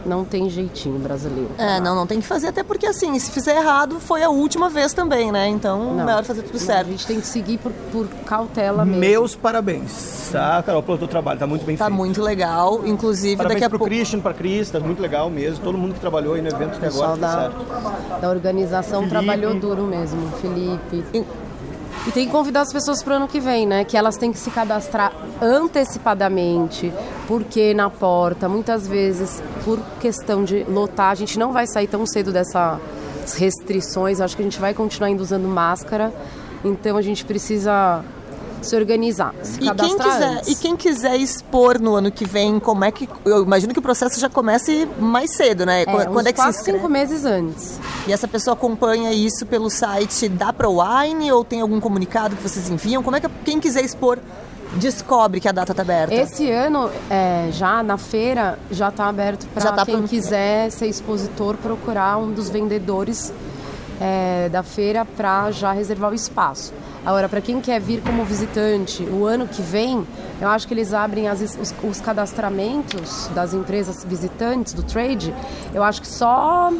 não 0.06 0.24
tem 0.24 0.50
jeitinho 0.50 1.00
brasileiro. 1.00 1.50
É, 1.57 1.80
não, 1.80 1.95
não 1.95 2.06
tem 2.06 2.22
que 2.22 2.27
fazer, 2.27 2.48
até 2.48 2.63
porque 2.63 2.86
assim, 2.86 3.18
se 3.18 3.31
fizer 3.31 3.57
errado, 3.57 4.00
foi 4.00 4.24
a 4.24 4.30
última 4.30 4.69
vez 4.69 4.94
também, 4.94 5.31
né? 5.31 5.48
Então, 5.48 5.95
não, 5.95 6.06
melhor 6.06 6.24
fazer 6.24 6.44
tudo 6.44 6.60
certo. 6.60 6.88
A 6.88 6.92
gente 6.92 7.07
tem 7.07 7.19
que 7.19 7.27
seguir 7.27 7.57
por, 7.57 7.72
por 7.92 8.07
cautela 8.25 8.86
mesmo. 8.86 9.00
Meus 9.00 9.36
parabéns, 9.36 10.30
tá, 10.31 10.62
Carol, 10.63 10.83
pelo 10.83 10.98
teu 11.00 11.07
trabalho, 11.07 11.39
tá 11.39 11.48
muito 11.48 11.66
bem 11.66 11.75
tá 11.75 11.86
feito. 11.86 11.98
Tá 11.98 12.04
muito 12.04 12.22
legal, 12.22 12.86
inclusive 12.86 13.38
parabéns 13.38 13.62
daqui 13.62 13.66
a 13.66 13.69
pouco... 13.69 13.86
pro 13.86 13.95
Christian, 13.95 14.19
pra 14.19 14.33
Cris, 14.33 14.69
tá 14.69 14.80
muito 14.80 15.01
legal 15.01 15.30
mesmo, 15.30 15.63
todo 15.63 15.77
mundo 15.77 15.95
que 15.95 16.00
trabalhou 16.00 16.36
aí 16.36 16.41
no 16.41 16.50
evento 16.50 16.77
até 16.77 16.88
agora, 16.88 17.17
da, 17.17 17.32
certo. 17.32 18.22
da 18.22 18.29
organização 18.29 19.00
Felipe. 19.00 19.10
trabalhou 19.10 19.55
duro 19.55 19.84
mesmo, 19.84 20.29
Felipe. 20.39 21.03
E 22.07 22.12
tem 22.12 22.27
que 22.27 22.31
convidar 22.31 22.62
as 22.62 22.71
pessoas 22.71 23.01
para 23.01 23.13
o 23.13 23.15
ano 23.15 23.27
que 23.27 23.39
vem, 23.39 23.65
né? 23.65 23.83
Que 23.83 23.97
elas 23.97 24.15
têm 24.15 24.31
que 24.31 24.38
se 24.38 24.51
cadastrar 24.51 25.12
antecipadamente, 25.41 26.93
porque 27.27 27.74
na 27.74 27.89
porta, 27.89 28.47
muitas 28.47 28.88
vezes, 28.88 29.41
por 29.63 29.79
questão 30.00 30.43
de 30.43 30.63
lotar, 30.65 31.09
a 31.09 31.15
gente 31.15 31.39
não 31.39 31.51
vai 31.51 31.65
sair 31.65 31.88
tão 31.88 32.05
cedo 32.05 32.31
dessas 32.31 32.79
restrições. 33.38 34.21
Acho 34.21 34.35
que 34.35 34.43
a 34.43 34.45
gente 34.45 34.59
vai 34.59 34.74
continuar 34.74 35.07
ainda 35.07 35.24
usando 35.24 35.47
máscara. 35.47 36.13
Então 36.63 36.95
a 36.95 37.01
gente 37.01 37.25
precisa 37.25 38.03
se 38.65 38.75
organizar, 38.75 39.34
se 39.43 39.60
e 39.62 39.74
quem 39.74 39.98
quiser 39.98 40.29
antes. 40.29 40.48
E 40.48 40.55
quem 40.55 40.75
quiser 40.75 41.15
expor 41.17 41.79
no 41.79 41.95
ano 41.95 42.12
que 42.12 42.25
vem, 42.25 42.60
como 42.60 42.84
é 42.84 42.91
que. 42.91 43.07
Eu 43.24 43.43
imagino 43.43 43.74
que 43.74 43.79
o 43.79 43.81
processo 43.81 44.19
já 44.19 44.29
comece 44.29 44.88
mais 45.00 45.31
cedo, 45.36 45.65
né? 45.65 45.84
É, 45.84 45.86
Quando 45.86 46.27
é 46.27 46.34
que 46.34 46.39
quatro, 46.39 46.53
se 46.53 46.63
cinco 46.63 46.89
meses 46.89 47.25
antes. 47.25 47.79
E 48.07 48.13
essa 48.13 48.27
pessoa 48.27 48.53
acompanha 48.53 49.12
isso 49.13 49.45
pelo 49.45 49.69
site 49.69 50.27
da 50.27 50.51
ProWine 50.51 51.31
ou 51.31 51.43
tem 51.43 51.62
algum 51.62 51.79
comunicado 51.79 52.36
que 52.36 52.43
vocês 52.43 52.69
enviam? 52.69 53.01
Como 53.01 53.15
é 53.15 53.19
que 53.19 53.29
quem 53.43 53.60
quiser 53.60 53.84
expor 53.84 54.19
descobre 54.75 55.39
que 55.39 55.48
a 55.48 55.51
data 55.51 55.72
está 55.72 55.84
aberta? 55.84 56.13
Esse 56.13 56.50
ano, 56.50 56.89
é, 57.10 57.50
já 57.51 57.81
na 57.84 57.98
feira, 57.98 58.60
já 58.72 58.89
está 58.89 59.07
aberto 59.07 59.48
para 59.53 59.72
tá 59.72 59.86
quem 59.86 60.00
pro... 60.00 60.07
quiser 60.07 60.72
ser 60.72 60.88
expositor 60.88 61.55
procurar 61.57 62.17
um 62.17 62.31
dos 62.31 62.50
vendedores 62.50 63.31
é, 64.00 64.50
da 64.50 64.63
feira 64.63 65.05
para 65.05 65.51
já 65.51 65.72
reservar 65.72 66.12
o 66.12 66.15
espaço. 66.15 66.74
Agora, 67.05 67.29
para 67.29 67.39
quem 67.39 67.62
quer 67.62 67.79
vir 67.79 68.01
como 68.01 68.25
visitante 68.25 69.03
o 69.03 69.25
ano 69.25 69.47
que 69.47 69.62
vem, 69.62 70.05
eu 70.41 70.47
acho 70.47 70.67
que 70.67 70.74
eles 70.74 70.91
abrem 70.91 71.27
as, 71.27 71.39
os, 71.41 71.74
os, 71.83 72.01
cadastramentos 72.01 73.29
das 73.35 73.53
empresas 73.53 74.03
visitantes 74.03 74.74
do 74.74 74.81
trade, 74.81 75.33
eu 75.74 75.83
acho 75.83 76.01
que 76.01 76.07
só 76.07 76.71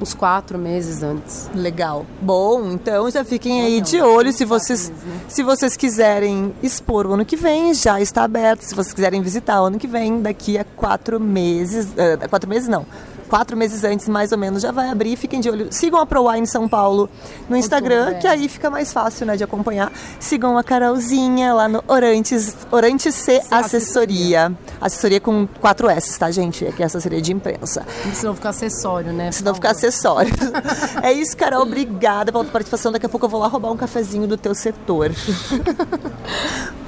uns 0.00 0.14
quatro 0.14 0.58
meses 0.58 1.02
antes. 1.02 1.50
Legal. 1.54 2.06
Bom, 2.20 2.70
então 2.70 3.10
já 3.10 3.24
fiquem 3.24 3.62
aí 3.62 3.80
de 3.80 4.00
olho 4.00 4.32
se 4.32 4.44
vocês, 4.44 4.90
meses, 4.90 5.04
né? 5.04 5.20
se 5.28 5.42
vocês 5.42 5.76
quiserem 5.76 6.54
expor 6.62 7.06
o 7.06 7.14
ano 7.14 7.24
que 7.24 7.36
vem, 7.36 7.74
já 7.74 8.00
está 8.00 8.24
aberto. 8.24 8.60
Se 8.60 8.74
vocês 8.74 8.94
quiserem 8.94 9.22
visitar 9.22 9.60
o 9.60 9.66
ano 9.66 9.78
que 9.78 9.86
vem, 9.86 10.20
daqui 10.20 10.58
a 10.58 10.64
quatro 10.64 11.18
meses, 11.18 11.86
uh, 11.86 12.28
quatro 12.28 12.48
meses 12.48 12.68
não, 12.68 12.86
quatro 13.26 13.56
meses 13.56 13.84
antes, 13.84 14.08
mais 14.08 14.32
ou 14.32 14.38
menos, 14.38 14.62
já 14.62 14.72
vai 14.72 14.88
abrir. 14.88 15.16
Fiquem 15.16 15.40
de 15.40 15.50
olho. 15.50 15.68
Sigam 15.70 16.00
a 16.00 16.06
ProWine 16.06 16.46
São 16.46 16.68
Paulo 16.68 17.08
no 17.48 17.56
Instagram, 17.56 18.10
é. 18.10 18.14
que 18.14 18.26
aí 18.26 18.48
fica 18.48 18.70
mais 18.70 18.92
fácil 18.92 19.26
né, 19.26 19.36
de 19.36 19.44
acompanhar. 19.44 19.92
Sigam 20.18 20.56
a 20.56 20.64
Carolzinha 20.64 21.52
lá 21.52 21.68
no 21.68 21.82
Orantes, 21.86 22.56
Orantes 22.70 23.14
C 23.14 23.42
Assessoria. 23.50 24.52
Assessoria 24.80 25.20
com 25.20 25.46
quatro 25.60 25.88
S, 25.88 26.18
tá, 26.18 26.30
gente? 26.30 26.64
É 26.66 26.72
que 26.72 26.82
é 26.82 26.86
assessoria 26.86 27.20
de 27.20 27.32
imprensa. 27.32 27.86
Senão 28.14 28.34
fica 28.34 28.50
acessório, 28.50 29.12
né? 29.12 29.32
Se 29.32 29.44
não 29.44 29.54
ficar 29.54 29.72
acessório. 29.72 30.32
é 31.02 31.12
isso, 31.12 31.36
Carol. 31.36 31.62
Obrigada 31.62 32.30
pela 32.32 32.44
participação. 32.44 32.92
Daqui 32.92 33.06
a 33.06 33.08
pouco 33.08 33.26
eu 33.26 33.30
vou 33.30 33.40
lá 33.40 33.48
roubar 33.48 33.72
um 33.72 33.76
cafezinho 33.76 34.26
do 34.26 34.36
teu 34.36 34.54
setor. 34.54 35.10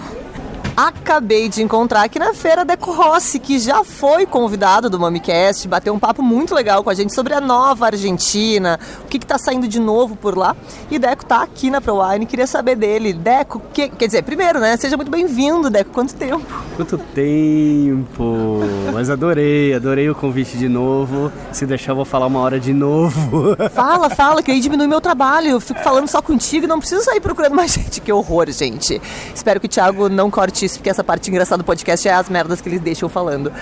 Acabei 0.79 1.49
de 1.49 1.61
encontrar 1.61 2.05
aqui 2.05 2.21
na 2.21 2.33
feira 2.33 2.65
Deco 2.65 2.93
Rossi, 2.93 3.41
que 3.41 3.59
já 3.59 3.83
foi 3.83 4.25
convidado 4.25 4.89
do 4.89 4.97
MamiCast, 4.97 5.67
bateu 5.67 5.93
um 5.93 5.99
papo 5.99 6.23
muito 6.23 6.55
legal 6.55 6.85
com 6.85 6.91
a 6.91 6.95
gente 6.95 7.13
sobre 7.13 7.35
a 7.35 7.41
nova 7.41 7.87
Argentina, 7.87 8.79
o 9.03 9.09
que 9.09 9.17
está 9.17 9.37
saindo 9.39 9.67
de 9.67 9.81
novo 9.81 10.15
por 10.15 10.39
lá. 10.39 10.55
E 10.89 10.97
Deco 10.97 11.25
tá 11.25 11.43
aqui 11.43 11.69
na 11.69 11.81
ProWine, 11.81 12.27
queria 12.27 12.47
saber 12.47 12.77
dele. 12.77 13.13
Deco, 13.13 13.61
que, 13.73 13.89
quer 13.89 14.07
dizer, 14.07 14.23
primeiro, 14.23 14.61
né? 14.61 14.77
Seja 14.77 14.97
muito 14.97 15.11
bem-vindo, 15.11 15.69
Deco. 15.69 15.91
Quanto 15.91 16.15
tempo? 16.15 16.47
Quanto 16.77 16.97
tempo! 16.97 18.61
Mas 18.95 19.11
adorei, 19.11 19.75
adorei 19.75 20.09
o 20.09 20.15
convite 20.15 20.57
de 20.57 20.69
novo. 20.69 21.33
Se 21.51 21.67
deixar, 21.67 21.91
eu 21.91 21.97
vou 21.97 22.05
falar 22.05 22.27
uma 22.27 22.39
hora 22.39 22.61
de 22.61 22.73
novo. 22.73 23.57
Fala, 23.75 24.11
fala, 24.11 24.45
que 24.45 24.53
aí 24.53 24.61
diminui 24.61 24.87
meu 24.87 25.01
trabalho. 25.01 25.49
Eu 25.49 25.61
fico 25.61 25.81
falando 25.81 26.07
só 26.07 26.23
contigo 26.23 26.67
e 26.67 26.69
não 26.69 26.79
preciso 26.79 27.03
sair 27.03 27.21
procurando 27.21 27.57
mais 27.57 27.73
gente. 27.75 28.01
Que 28.01 28.13
horror, 28.13 28.49
gente. 28.53 29.03
Espero 29.35 29.59
que 29.59 29.67
o 29.67 29.69
Thiago 29.69 30.09
não 30.09 30.31
corte 30.31 30.68
porque 30.77 30.91
essa 30.91 31.03
parte 31.03 31.31
engraçada 31.31 31.63
do 31.63 31.67
podcast 31.67 32.07
é 32.07 32.13
as 32.13 32.29
merdas 32.29 32.61
que 32.61 32.69
eles 32.69 32.81
deixam 32.81 33.09
falando. 33.09 33.53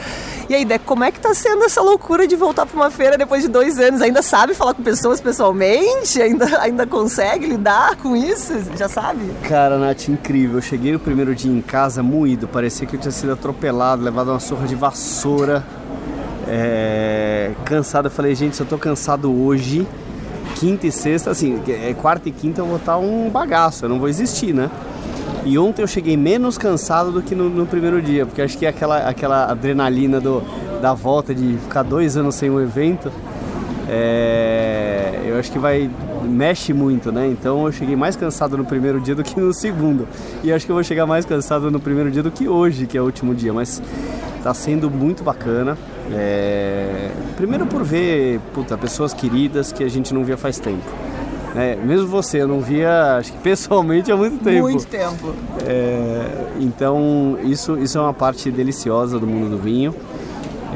E 0.49 0.55
aí, 0.55 0.65
Deco, 0.65 0.85
como 0.85 1.05
é 1.05 1.13
que 1.13 1.21
tá 1.21 1.35
sendo 1.35 1.65
essa 1.65 1.81
loucura 1.81 2.27
de 2.27 2.35
voltar 2.37 2.67
pra 2.67 2.77
uma 2.77 2.91
feira 2.91 3.17
depois 3.17 3.43
de 3.43 3.49
dois 3.49 3.79
anos? 3.79 4.01
Ainda 4.01 4.23
sabe 4.23 4.55
falar 4.55 4.75
com 4.75 4.83
pessoas 4.83 5.21
pessoalmente? 5.21 6.21
Ainda, 6.21 6.61
ainda 6.61 6.87
consegue 6.87 7.47
lidar 7.47 7.97
com 7.97 8.17
isso? 8.17 8.53
Já 8.77 8.89
sabe? 8.89 9.31
Cara, 9.49 9.79
Nath, 9.79 10.09
incrível. 10.09 10.59
Eu 10.59 10.63
cheguei 10.63 10.95
o 10.95 10.99
primeiro 10.99 11.35
dia 11.35 11.53
em 11.53 11.61
casa 11.61 12.03
moído. 12.03 12.49
Parecia 12.49 12.87
que 12.87 12.97
eu 12.97 13.01
tinha 13.01 13.13
sido 13.13 13.33
atropelado, 13.33 14.03
levado 14.03 14.31
uma 14.31 14.41
surra 14.41 14.67
de 14.67 14.75
vassoura. 14.75 15.65
É... 16.49 17.53
Cansado. 17.65 18.07
Eu 18.07 18.11
falei, 18.11 18.35
gente, 18.35 18.57
se 18.57 18.63
eu 18.63 18.67
tô 18.67 18.79
cansado 18.79 19.33
hoje, 19.33 19.87
quinta 20.57 20.87
e 20.87 20.93
sexta, 20.93 21.31
assim, 21.31 21.61
é 21.69 21.95
quarta 21.95 22.29
e 22.29 22.33
quinta 22.33 22.61
eu 22.61 22.67
vou 22.67 22.77
estar 22.77 22.97
um 22.99 23.29
bagaço. 23.29 23.85
Eu 23.85 23.89
não 23.89 23.99
vou 23.99 24.09
existir, 24.09 24.55
né? 24.55 24.71
E 25.47 25.57
ontem 25.57 25.81
eu 25.81 25.87
cheguei 25.87 26.17
menos 26.17 26.59
cansado 26.59 27.13
do 27.13 27.23
que 27.23 27.33
no, 27.33 27.49
no 27.49 27.67
primeiro 27.67 28.03
dia, 28.03 28.27
porque 28.27 28.43
acho 28.43 28.59
que 28.59 28.67
aquela, 28.67 29.09
aquela 29.09 29.49
adrenalina 29.49 30.21
do, 30.21 30.43
da 30.83 30.93
volta 30.93 31.33
de 31.33 31.57
ficar 31.59 31.85
dois 31.85 32.17
anos 32.17 32.35
sem 32.35 32.51
um 32.51 32.61
evento, 32.61 33.13
é, 33.89 35.23
eu 35.25 35.39
acho 35.39 35.53
que 35.53 35.59
vai 35.61 35.89
mexe 36.25 36.73
muito, 36.73 37.13
né? 37.13 37.29
Então 37.29 37.65
eu 37.65 37.71
cheguei 37.71 37.95
mais 37.95 38.17
cansado 38.17 38.59
no 38.59 38.65
primeiro 38.65 39.01
dia 39.01 39.15
do 39.15 39.23
que 39.23 39.39
no 39.39 39.55
segundo. 39.55 40.09
E 40.43 40.53
acho 40.53 40.67
que 40.67 40.73
eu 40.73 40.75
vou 40.75 40.83
chegar 40.83 41.07
mais 41.07 41.25
cansado 41.25 41.71
no 41.71 41.79
primeiro 41.79 42.11
dia 42.11 42.25
do 42.25 42.33
que 42.33 42.49
hoje, 42.49 42.85
que 42.89 42.99
é 42.99 43.01
o 43.01 43.05
último 43.05 43.33
dia. 43.33 43.53
Mas 43.53 43.81
tá 44.43 44.53
sendo 44.53 44.91
muito 44.91 45.23
bacana. 45.23 45.79
É, 46.13 47.13
primeiro 47.37 47.67
por 47.67 47.85
ver 47.85 48.41
puta, 48.53 48.77
pessoas 48.77 49.15
queridas 49.15 49.71
que 49.71 49.85
a 49.85 49.89
gente 49.89 50.13
não 50.13 50.25
via 50.25 50.37
faz 50.37 50.59
tempo. 50.59 51.06
É, 51.57 51.75
mesmo 51.75 52.07
você, 52.07 52.43
eu 52.43 52.49
não 52.49 52.61
via, 52.61 53.17
acho 53.17 53.33
que 53.33 53.39
pessoalmente 53.39 54.13
há 54.13 54.17
muito 54.17 54.45
tempo. 54.45 54.63
Muito 54.63 54.87
tempo. 54.87 55.35
É, 55.67 56.49
então, 56.61 57.39
isso, 57.43 57.79
isso 57.79 57.97
é 57.97 58.01
uma 58.01 58.13
parte 58.13 58.51
deliciosa 58.51 59.19
do 59.19 59.27
mundo 59.27 59.57
do 59.57 59.59
vinho. 59.59 59.95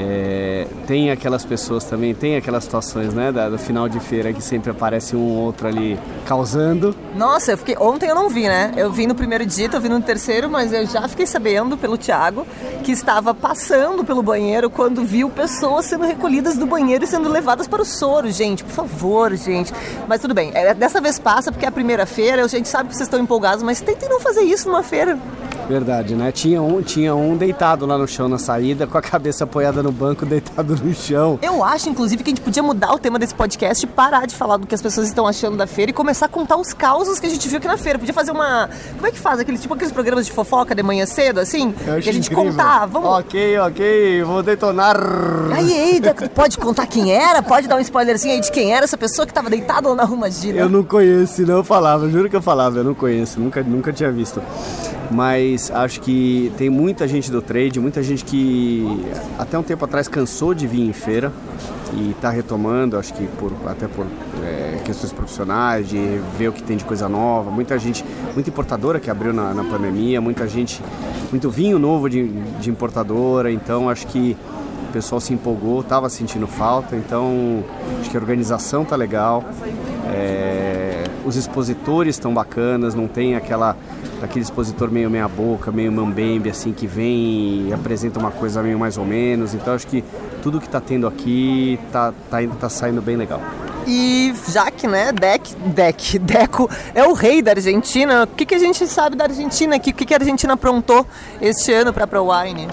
É, 0.02 0.66
tem 0.86 1.10
aquelas 1.10 1.44
pessoas 1.44 1.84
também, 1.84 2.14
tem 2.14 2.36
aquelas 2.36 2.64
situações, 2.64 3.12
né, 3.12 3.30
da- 3.30 3.48
do 3.50 3.58
final 3.58 3.88
de 3.88 4.00
feira 4.00 4.32
que 4.32 4.42
sempre 4.42 4.70
aparece 4.70 5.14
um 5.14 5.20
ou 5.20 5.36
outro 5.44 5.68
ali 5.68 5.98
causando. 6.26 6.94
Nossa, 7.14 7.52
eu 7.52 7.58
fiquei. 7.58 7.76
Ontem 7.78 8.08
eu 8.08 8.14
não 8.14 8.28
vi, 8.28 8.44
né? 8.44 8.72
Eu 8.76 8.90
vi 8.90 9.06
no 9.06 9.14
primeiro 9.14 9.44
dia, 9.44 9.68
tô 9.68 9.78
vindo 9.78 9.94
no 9.98 10.02
terceiro, 10.04 10.48
mas 10.48 10.72
eu 10.72 10.86
já 10.86 11.06
fiquei 11.06 11.26
sabendo 11.26 11.76
pelo 11.76 11.98
Thiago 11.98 12.46
que 12.82 12.92
estava 12.92 13.34
passando 13.34 14.04
pelo 14.04 14.22
banheiro 14.22 14.70
quando 14.70 15.04
viu 15.04 15.28
pessoas 15.28 15.84
sendo 15.86 16.04
recolhidas 16.04 16.56
do 16.56 16.66
banheiro 16.66 17.04
e 17.04 17.06
sendo 17.06 17.28
levadas 17.28 17.68
para 17.68 17.82
o 17.82 17.84
soro, 17.84 18.30
gente. 18.30 18.64
Por 18.64 18.72
favor, 18.72 19.34
gente. 19.36 19.72
Mas 20.08 20.20
tudo 20.20 20.32
bem. 20.32 20.50
é, 20.54 20.72
Dessa 20.72 21.00
vez 21.00 21.18
passa 21.18 21.52
porque 21.52 21.66
é 21.66 21.68
a 21.68 21.72
primeira 21.72 22.06
feira, 22.06 22.42
a 22.44 22.48
gente 22.48 22.68
sabe 22.68 22.88
que 22.88 22.96
vocês 22.96 23.06
estão 23.06 23.20
empolgados, 23.20 23.62
mas 23.62 23.80
tentem 23.80 24.08
não 24.08 24.20
fazer 24.20 24.42
isso 24.42 24.66
numa 24.68 24.82
feira. 24.82 25.18
Verdade, 25.70 26.16
né? 26.16 26.32
Tinha 26.32 26.60
um, 26.60 26.82
tinha 26.82 27.14
um 27.14 27.36
deitado 27.36 27.86
lá 27.86 27.96
no 27.96 28.08
chão 28.08 28.28
na 28.28 28.38
saída, 28.38 28.88
com 28.88 28.98
a 28.98 29.00
cabeça 29.00 29.44
apoiada 29.44 29.84
no 29.84 29.92
banco, 29.92 30.26
deitado 30.26 30.76
no 30.76 30.92
chão. 30.92 31.38
Eu 31.40 31.62
acho, 31.62 31.88
inclusive, 31.88 32.24
que 32.24 32.30
a 32.30 32.32
gente 32.32 32.42
podia 32.42 32.60
mudar 32.60 32.92
o 32.92 32.98
tema 32.98 33.20
desse 33.20 33.36
podcast 33.36 33.86
parar 33.86 34.26
de 34.26 34.34
falar 34.34 34.56
do 34.56 34.66
que 34.66 34.74
as 34.74 34.82
pessoas 34.82 35.06
estão 35.06 35.28
achando 35.28 35.56
da 35.56 35.68
feira 35.68 35.92
e 35.92 35.94
começar 35.94 36.26
a 36.26 36.28
contar 36.28 36.56
os 36.56 36.72
causos 36.72 37.20
que 37.20 37.26
a 37.26 37.30
gente 37.30 37.48
viu 37.48 37.58
aqui 37.58 37.68
na 37.68 37.78
feira. 37.78 38.00
Podia 38.00 38.12
fazer 38.12 38.32
uma. 38.32 38.68
Como 38.94 39.06
é 39.06 39.12
que 39.12 39.18
faz? 39.18 39.38
Aqueles, 39.38 39.60
tipo 39.62 39.72
aqueles 39.72 39.92
programas 39.92 40.26
de 40.26 40.32
fofoca 40.32 40.74
de 40.74 40.82
manhã 40.82 41.06
cedo, 41.06 41.38
assim? 41.38 41.72
Eu 41.86 41.94
acho 41.94 42.02
que 42.02 42.10
a 42.10 42.12
gente 42.12 42.32
incrível. 42.32 42.50
contar. 42.50 42.86
Vamos. 42.86 43.08
Ok, 43.20 43.58
ok, 43.60 44.22
vou 44.24 44.42
detonar. 44.42 44.96
Aí, 45.54 46.00
tu 46.00 46.30
pode 46.30 46.58
contar 46.58 46.86
quem 46.88 47.12
era? 47.12 47.44
Pode 47.44 47.68
dar 47.68 47.76
um 47.76 47.80
spoilerzinho 47.80 48.34
aí 48.34 48.40
de 48.40 48.50
quem 48.50 48.74
era 48.74 48.84
essa 48.84 48.98
pessoa 48.98 49.24
que 49.24 49.32
tava 49.32 49.48
deitada 49.48 49.88
lá 49.88 49.94
na 49.94 50.04
rua 50.04 50.28
Gira? 50.30 50.58
Eu 50.58 50.68
não 50.68 50.82
conheço, 50.82 51.34
senão 51.34 51.58
eu 51.58 51.64
falava, 51.64 52.08
juro 52.10 52.28
que 52.28 52.34
eu 52.34 52.42
falava, 52.42 52.78
eu 52.78 52.84
não 52.84 52.94
conheço, 52.94 53.38
nunca, 53.38 53.62
nunca 53.62 53.92
tinha 53.92 54.10
visto. 54.10 54.42
Mas 55.10 55.59
acho 55.72 56.00
que 56.00 56.52
tem 56.56 56.70
muita 56.70 57.06
gente 57.08 57.30
do 57.30 57.42
trade, 57.42 57.80
muita 57.80 58.02
gente 58.02 58.24
que 58.24 58.86
até 59.38 59.58
um 59.58 59.62
tempo 59.62 59.84
atrás 59.84 60.08
cansou 60.08 60.54
de 60.54 60.66
vir 60.66 60.82
em 60.82 60.92
feira 60.92 61.32
e 61.92 62.12
está 62.12 62.30
retomando, 62.30 62.96
acho 62.96 63.12
que 63.12 63.26
por, 63.38 63.52
até 63.66 63.88
por 63.88 64.06
é, 64.44 64.78
questões 64.84 65.12
profissionais, 65.12 65.88
de 65.88 66.20
ver 66.38 66.48
o 66.48 66.52
que 66.52 66.62
tem 66.62 66.76
de 66.76 66.84
coisa 66.84 67.08
nova. 67.08 67.50
Muita 67.50 67.78
gente, 67.78 68.04
muita 68.32 68.48
importadora 68.48 69.00
que 69.00 69.10
abriu 69.10 69.32
na, 69.32 69.52
na 69.52 69.64
pandemia, 69.64 70.20
muita 70.20 70.46
gente, 70.46 70.80
muito 71.30 71.50
vinho 71.50 71.78
novo 71.78 72.08
de, 72.08 72.28
de 72.60 72.70
importadora, 72.70 73.50
então 73.50 73.88
acho 73.88 74.06
que 74.06 74.36
o 74.88 74.92
pessoal 74.92 75.20
se 75.20 75.32
empolgou, 75.32 75.80
estava 75.80 76.08
sentindo 76.08 76.46
falta, 76.46 76.96
então 76.96 77.64
acho 78.00 78.10
que 78.10 78.16
a 78.16 78.20
organização 78.20 78.84
tá 78.84 78.96
legal. 78.96 79.44
É, 80.12 81.04
os 81.24 81.36
expositores 81.36 82.16
estão 82.16 82.32
bacanas, 82.32 82.94
não 82.94 83.06
tem 83.06 83.36
aquela 83.36 83.76
aquele 84.22 84.44
expositor 84.44 84.90
meio 84.90 85.10
meia 85.10 85.28
boca, 85.28 85.70
meio 85.70 85.90
mambembe 85.90 86.50
assim 86.50 86.72
que 86.72 86.86
vem 86.86 87.68
e 87.68 87.72
apresenta 87.72 88.18
uma 88.18 88.30
coisa 88.30 88.62
meio 88.62 88.78
mais 88.78 88.96
ou 88.98 89.04
menos. 89.04 89.54
Então 89.54 89.74
acho 89.74 89.86
que 89.86 90.04
tudo 90.42 90.60
que 90.60 90.68
tá 90.68 90.80
tendo 90.80 91.06
aqui 91.06 91.78
tá, 91.92 92.12
tá, 92.30 92.38
tá 92.58 92.68
saindo 92.68 93.00
bem 93.00 93.16
legal. 93.16 93.40
E 93.86 94.32
já 94.48 94.70
que, 94.70 94.86
né, 94.86 95.12
Deck, 95.12 95.54
Deck, 95.56 96.18
Deco 96.20 96.70
é 96.94 97.04
o 97.04 97.12
rei 97.12 97.42
da 97.42 97.52
Argentina, 97.52 98.24
o 98.24 98.26
que, 98.26 98.44
que 98.44 98.54
a 98.54 98.58
gente 98.58 98.86
sabe 98.86 99.16
da 99.16 99.24
Argentina? 99.24 99.76
O 99.76 99.80
que, 99.80 99.92
que 99.92 100.14
a 100.14 100.18
Argentina 100.18 100.52
aprontou 100.52 101.06
este 101.40 101.72
ano 101.72 101.92
para 101.92 102.04
a 102.04 102.06
ProWine? 102.06 102.68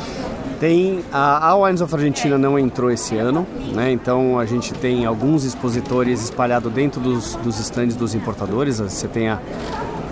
Tem 0.60 1.04
a, 1.12 1.50
a 1.50 1.56
Wines 1.56 1.82
of 1.82 1.94
Argentina 1.94 2.36
não 2.36 2.58
entrou 2.58 2.90
esse 2.90 3.16
ano, 3.16 3.46
né? 3.74 3.92
Então 3.92 4.40
a 4.40 4.46
gente 4.46 4.74
tem 4.74 5.06
alguns 5.06 5.44
expositores 5.44 6.24
espalhados 6.24 6.74
dentro 6.74 7.00
dos, 7.00 7.36
dos 7.36 7.60
estandes 7.60 7.96
dos 7.96 8.16
importadores. 8.16 8.80
Você 8.80 9.08
tem 9.08 9.30
a, 9.30 9.40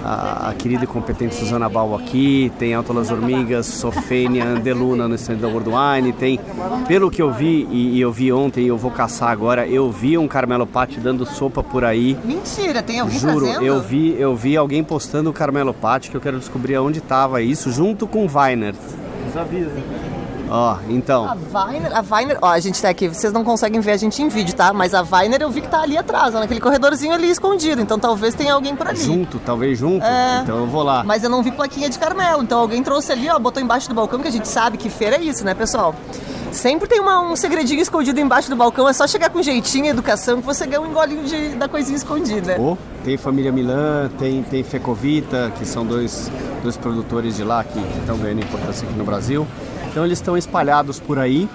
a, 0.06 0.50
a 0.50 0.54
querida 0.54 0.84
e 0.84 0.88
competente 0.88 1.34
Suzana 1.34 1.68
Bal 1.68 1.96
aqui, 1.96 2.52
tem 2.60 2.76
Alto 2.76 2.94
Las 2.94 3.10
Hormigas, 3.10 3.66
Sofênia, 3.66 4.46
Andeluna 4.46 5.08
no 5.08 5.16
stand 5.16 5.38
da 5.38 5.48
World 5.48 5.70
Wine, 5.70 6.14
tem, 6.14 6.40
pelo 6.88 7.10
que 7.10 7.22
eu 7.22 7.32
vi 7.32 7.68
e, 7.72 7.98
e 7.98 8.02
eu 8.02 8.12
vi 8.12 8.32
ontem 8.32 8.66
e 8.66 8.68
eu 8.68 8.78
vou 8.78 8.92
caçar 8.92 9.30
agora, 9.30 9.68
eu 9.68 9.92
vi 9.92 10.16
um 10.18 10.28
Carmelo 10.28 10.68
Patti 10.68 11.00
dando 11.00 11.26
sopa 11.26 11.64
por 11.64 11.84
aí. 11.84 12.16
Mentira, 12.24 12.84
tem 12.84 13.00
alguém 13.00 13.18
Juro, 13.18 13.46
trazendo? 13.46 13.66
eu 13.66 13.82
vi, 13.82 14.16
eu 14.20 14.36
vi 14.36 14.56
alguém 14.56 14.84
postando 14.84 15.32
o 15.32 15.34
Carmelo 15.34 15.74
Patti 15.74 16.12
que 16.12 16.18
eu 16.18 16.22
quero 16.22 16.38
descobrir 16.38 16.76
aonde 16.76 17.00
estava 17.00 17.42
isso, 17.42 17.72
junto 17.72 18.06
com 18.06 18.26
o 18.26 18.30
Weiner. 18.32 18.76
Nos 19.26 19.36
avisa. 19.36 20.15
Ó, 20.50 20.78
então. 20.90 21.26
A 21.28 21.36
Viner, 21.36 21.98
a 21.98 22.02
Viner, 22.02 22.38
ó, 22.42 22.48
a 22.50 22.60
gente 22.60 22.82
tá 22.82 22.90
aqui, 22.90 23.08
vocês 23.08 23.34
não 23.34 23.44
conseguem 23.44 23.80
ver 23.82 23.92
a 23.94 23.98
gente 23.98 24.22
em 24.22 24.28
vídeo, 24.30 24.56
tá? 24.56 24.72
Mas 24.74 24.94
a 24.94 25.02
Viner 25.02 25.42
eu 25.42 25.50
vi 25.50 25.62
que 25.62 25.68
tá 25.68 25.82
ali 25.82 25.98
atrás, 25.98 26.36
ó, 26.36 26.40
naquele 26.40 26.60
corredorzinho 26.62 27.14
ali 27.14 27.30
escondido, 27.30 27.82
então 27.82 27.98
talvez 27.98 28.36
tenha 28.36 28.54
alguém 28.54 28.76
por 28.76 28.88
ali. 28.88 29.00
Junto, 29.00 29.40
talvez 29.40 29.78
junto. 29.80 30.06
É. 30.06 30.42
Então 30.44 30.58
eu 30.58 30.68
vou 30.68 30.84
lá. 30.84 31.04
Mas 31.04 31.24
eu 31.24 31.30
não 31.30 31.42
vi 31.42 31.52
plaquinha 31.52 31.90
de 31.90 31.98
Carmelo, 31.98 32.44
então 32.44 32.60
alguém 32.60 32.84
trouxe 32.84 33.12
ali, 33.12 33.30
ó, 33.30 33.40
botou 33.40 33.62
embaixo 33.62 33.90
do 33.90 33.96
balcão, 33.96 34.20
que 34.20 34.28
a 34.28 34.32
gente 34.32 34.48
sabe 34.48 34.78
que 34.78 34.90
feira 34.90 35.16
é 35.16 35.22
isso, 35.22 35.44
né, 35.44 35.54
pessoal? 35.54 35.96
Sempre 36.52 36.88
tem 36.88 37.02
uma- 37.02 37.20
um 37.20 37.36
segredinho 37.36 37.82
escondido 37.82 38.18
embaixo 38.20 38.50
do 38.50 38.56
balcão, 38.56 38.88
é 38.88 38.94
só 38.94 39.06
chegar 39.08 39.30
com 39.30 39.42
jeitinho 39.42 39.88
educação 39.88 40.40
que 40.40 40.46
você 40.46 40.66
ganha 40.66 40.80
um 40.80 40.86
engolinho 40.88 41.24
de- 41.26 41.50
da 41.56 41.68
coisinha 41.68 41.98
escondida. 41.98 42.56
Ô, 42.62 42.78
tem 43.04 43.18
Família 43.18 43.52
Milan, 43.52 44.10
tem, 44.18 44.42
tem 44.44 44.64
Fecovita, 44.64 45.52
que 45.58 45.66
são 45.66 45.86
dois, 45.86 46.32
dois 46.64 46.78
produtores 46.78 47.36
de 47.36 47.44
lá 47.44 47.62
que 47.64 47.78
estão 48.00 48.18
ganhando 48.18 48.40
importância 48.44 48.88
aqui 48.88 48.98
no 48.98 49.04
Brasil. 49.04 49.46
Então 49.96 50.04
eles 50.04 50.20
estão 50.20 50.38
espalhados 50.38 51.00
por 51.00 51.18
aí. 51.18 51.48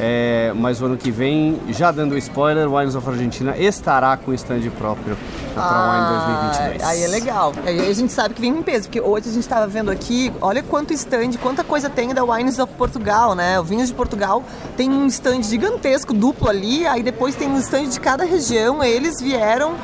É, 0.00 0.54
mas 0.56 0.80
o 0.80 0.86
ano 0.86 0.96
que 0.96 1.10
vem, 1.10 1.60
já 1.68 1.92
dando 1.92 2.16
spoiler, 2.16 2.66
o 2.66 2.78
Wines 2.78 2.94
of 2.94 3.06
Argentina 3.06 3.54
estará 3.58 4.16
com 4.16 4.32
stand 4.32 4.62
próprio 4.70 5.14
na 5.54 5.62
ProWine 5.62 6.78
2022. 6.78 6.82
Aí 6.82 7.02
é 7.02 7.08
legal. 7.08 7.52
Aí 7.62 7.90
a 7.90 7.92
gente 7.92 8.10
sabe 8.10 8.32
que 8.32 8.40
vem 8.40 8.56
em 8.56 8.62
peso, 8.62 8.84
porque 8.84 9.02
hoje 9.02 9.28
a 9.28 9.32
gente 9.32 9.42
estava 9.42 9.66
vendo 9.66 9.90
aqui, 9.90 10.32
olha 10.40 10.62
quanto 10.62 10.94
stand, 10.94 11.32
quanta 11.42 11.62
coisa 11.62 11.90
tem 11.90 12.14
da 12.14 12.24
Wines 12.24 12.58
of 12.58 12.72
Portugal, 12.72 13.34
né? 13.34 13.60
O 13.60 13.64
Vinhos 13.64 13.88
de 13.88 13.94
Portugal 13.94 14.42
tem 14.78 14.90
um 14.90 15.06
stand 15.06 15.42
gigantesco, 15.42 16.14
duplo 16.14 16.48
ali, 16.48 16.86
aí 16.86 17.02
depois 17.02 17.36
tem 17.36 17.50
um 17.50 17.58
stand 17.58 17.88
de 17.88 18.00
cada 18.00 18.24
região, 18.24 18.82
eles 18.82 19.20
vieram 19.20 19.74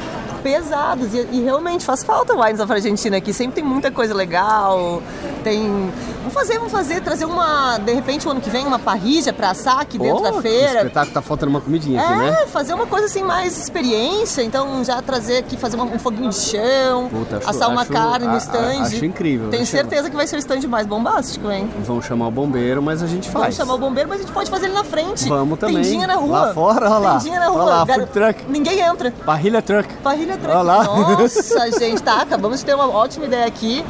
pesados. 0.42 1.14
E, 1.14 1.28
e, 1.32 1.42
realmente 1.42 1.84
faz 1.84 2.02
falta 2.02 2.34
Wines 2.34 2.60
of 2.60 2.72
Argentina 2.72 3.16
aqui. 3.16 3.32
Sempre 3.32 3.56
tem 3.56 3.64
muita 3.64 3.90
coisa 3.90 4.14
legal. 4.14 5.02
Tem. 5.42 5.90
Vamos 6.18 6.34
fazer, 6.34 6.58
vamos 6.58 6.72
fazer, 6.72 7.00
trazer 7.00 7.24
uma. 7.24 7.78
De 7.78 7.92
repente, 7.92 8.26
o 8.26 8.30
ano 8.30 8.40
que 8.40 8.50
vem, 8.50 8.66
uma 8.66 8.78
parrilla 8.78 9.32
pra 9.32 9.50
assar 9.50 9.80
aqui 9.80 9.98
dentro 9.98 10.22
da 10.22 10.40
feira. 10.40 10.78
espetáculo, 10.78 11.12
tá 11.12 11.22
faltando 11.22 11.50
uma 11.50 11.60
comidinha 11.60 12.00
é, 12.00 12.04
aqui, 12.04 12.14
né? 12.16 12.46
fazer 12.46 12.74
uma 12.74 12.86
coisa 12.86 13.06
assim, 13.06 13.22
mais 13.22 13.58
experiência. 13.58 14.42
Então, 14.42 14.84
já 14.84 15.00
trazer 15.02 15.38
aqui, 15.38 15.56
fazer 15.56 15.76
um 15.78 15.98
foguinho 15.98 16.30
de 16.30 16.36
chão, 16.36 17.08
Puta, 17.08 17.38
acho, 17.38 17.50
assar 17.50 17.68
uma 17.68 17.82
acho, 17.82 17.92
carne 17.92 18.26
no 18.26 18.36
stand. 18.36 18.82
Acho 18.82 19.04
incrível. 19.04 19.50
Tenho 19.50 19.66
certeza 19.66 20.08
que 20.08 20.16
vai 20.16 20.26
ser 20.26 20.36
o 20.36 20.38
stand 20.38 20.66
mais 20.68 20.86
bombástico, 20.86 21.50
hein? 21.50 21.68
Vão 21.80 22.00
chamar 22.00 22.28
o 22.28 22.30
bombeiro, 22.30 22.82
mas 22.82 23.02
a 23.02 23.06
gente 23.06 23.28
faz. 23.28 23.56
Vão 23.56 23.66
chamar 23.66 23.74
o 23.74 23.78
bombeiro, 23.78 24.08
mas 24.08 24.20
a 24.20 24.22
gente 24.22 24.32
pode 24.32 24.50
fazer 24.50 24.66
ele 24.66 24.74
na 24.74 24.84
frente. 24.84 25.28
Vamos 25.28 25.58
também. 25.58 25.82
Tendinha 25.82 26.06
na 26.06 26.14
rua. 26.14 26.46
Lá 26.46 26.54
fora, 26.54 26.90
olha 26.90 26.98
lá. 26.98 27.18
Tendinha 27.18 27.40
na 27.40 27.48
rua. 27.48 27.62
Olha 27.62 27.74
lá, 27.74 27.86
food 27.86 28.06
truck. 28.06 28.44
Ninguém 28.48 28.80
entra. 28.80 29.10
Parrilha 29.24 29.62
truck. 29.62 29.94
Parrilha 29.96 30.29
Olha 30.44 30.62
lá. 30.62 30.84
Nossa, 30.84 31.70
gente, 31.78 32.02
tá. 32.02 32.22
Acabamos 32.22 32.60
de 32.60 32.64
ter 32.66 32.74
uma 32.74 32.88
ótima 32.88 33.26
ideia 33.26 33.46
aqui. 33.46 33.84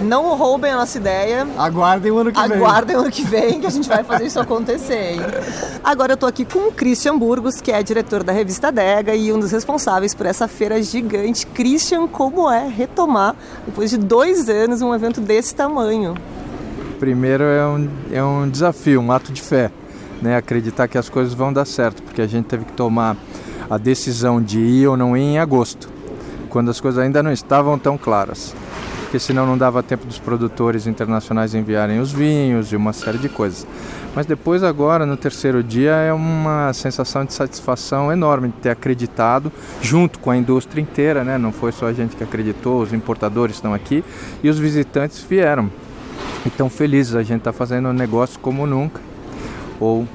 Não 0.00 0.34
roubem 0.36 0.72
a 0.72 0.76
nossa 0.76 0.98
ideia. 0.98 1.46
Aguardem 1.56 2.10
o 2.10 2.18
ano 2.18 2.32
que 2.32 2.38
Aguardem 2.38 2.58
vem. 2.58 2.66
Aguardem 2.66 2.96
o 2.96 3.00
ano 3.00 3.10
que 3.10 3.22
vem 3.22 3.60
que 3.60 3.66
a 3.66 3.70
gente 3.70 3.88
vai 3.88 4.02
fazer 4.02 4.26
isso 4.26 4.40
acontecer. 4.40 5.12
Hein? 5.12 5.20
Agora 5.82 6.14
eu 6.14 6.16
tô 6.16 6.26
aqui 6.26 6.44
com 6.44 6.68
o 6.68 6.72
Christian 6.72 7.16
Burgos, 7.16 7.60
que 7.60 7.70
é 7.70 7.82
diretor 7.82 8.22
da 8.22 8.32
revista 8.32 8.72
Dega 8.72 9.14
e 9.14 9.32
um 9.32 9.38
dos 9.38 9.52
responsáveis 9.52 10.14
por 10.14 10.26
essa 10.26 10.48
feira 10.48 10.82
gigante. 10.82 11.46
Christian, 11.46 12.08
como 12.08 12.50
é 12.50 12.66
retomar, 12.66 13.36
depois 13.64 13.90
de 13.90 13.98
dois 13.98 14.48
anos, 14.48 14.82
um 14.82 14.92
evento 14.94 15.20
desse 15.20 15.54
tamanho? 15.54 16.14
Primeiro 16.98 17.44
é 17.44 17.66
um, 17.66 17.88
é 18.12 18.24
um 18.24 18.48
desafio, 18.48 19.00
um 19.00 19.12
ato 19.12 19.32
de 19.32 19.40
fé. 19.40 19.70
Né? 20.20 20.36
Acreditar 20.36 20.88
que 20.88 20.98
as 20.98 21.08
coisas 21.08 21.34
vão 21.34 21.52
dar 21.52 21.66
certo, 21.66 22.02
porque 22.02 22.20
a 22.20 22.26
gente 22.26 22.46
teve 22.46 22.64
que 22.64 22.72
tomar 22.72 23.16
a 23.68 23.78
decisão 23.78 24.42
de 24.42 24.58
ir 24.58 24.86
ou 24.86 24.96
não 24.96 25.16
ir 25.16 25.22
em 25.22 25.38
agosto 25.38 25.88
quando 26.54 26.70
as 26.70 26.80
coisas 26.80 27.02
ainda 27.02 27.20
não 27.20 27.32
estavam 27.32 27.76
tão 27.76 27.98
claras. 27.98 28.54
Porque 29.02 29.18
senão 29.18 29.44
não 29.44 29.58
dava 29.58 29.82
tempo 29.82 30.06
dos 30.06 30.20
produtores 30.20 30.86
internacionais 30.86 31.52
enviarem 31.52 31.98
os 31.98 32.12
vinhos 32.12 32.72
e 32.72 32.76
uma 32.76 32.92
série 32.92 33.18
de 33.18 33.28
coisas. 33.28 33.66
Mas 34.14 34.24
depois, 34.26 34.62
agora, 34.62 35.04
no 35.04 35.16
terceiro 35.16 35.64
dia, 35.64 35.90
é 35.90 36.12
uma 36.12 36.72
sensação 36.72 37.24
de 37.24 37.32
satisfação 37.32 38.12
enorme 38.12 38.48
de 38.48 38.54
ter 38.54 38.70
acreditado, 38.70 39.50
junto 39.82 40.20
com 40.20 40.30
a 40.30 40.36
indústria 40.36 40.80
inteira, 40.80 41.24
né? 41.24 41.36
não 41.36 41.50
foi 41.50 41.72
só 41.72 41.86
a 41.86 41.92
gente 41.92 42.14
que 42.14 42.22
acreditou, 42.22 42.80
os 42.80 42.92
importadores 42.92 43.56
estão 43.56 43.74
aqui 43.74 44.04
e 44.40 44.48
os 44.48 44.58
visitantes 44.58 45.24
vieram. 45.28 45.68
E 46.46 46.50
tão 46.50 46.70
felizes, 46.70 47.16
a 47.16 47.22
gente 47.24 47.38
está 47.38 47.52
fazendo 47.52 47.88
um 47.88 47.92
negócio 47.92 48.38
como 48.38 48.64
nunca. 48.64 49.00
Ou 49.80 50.06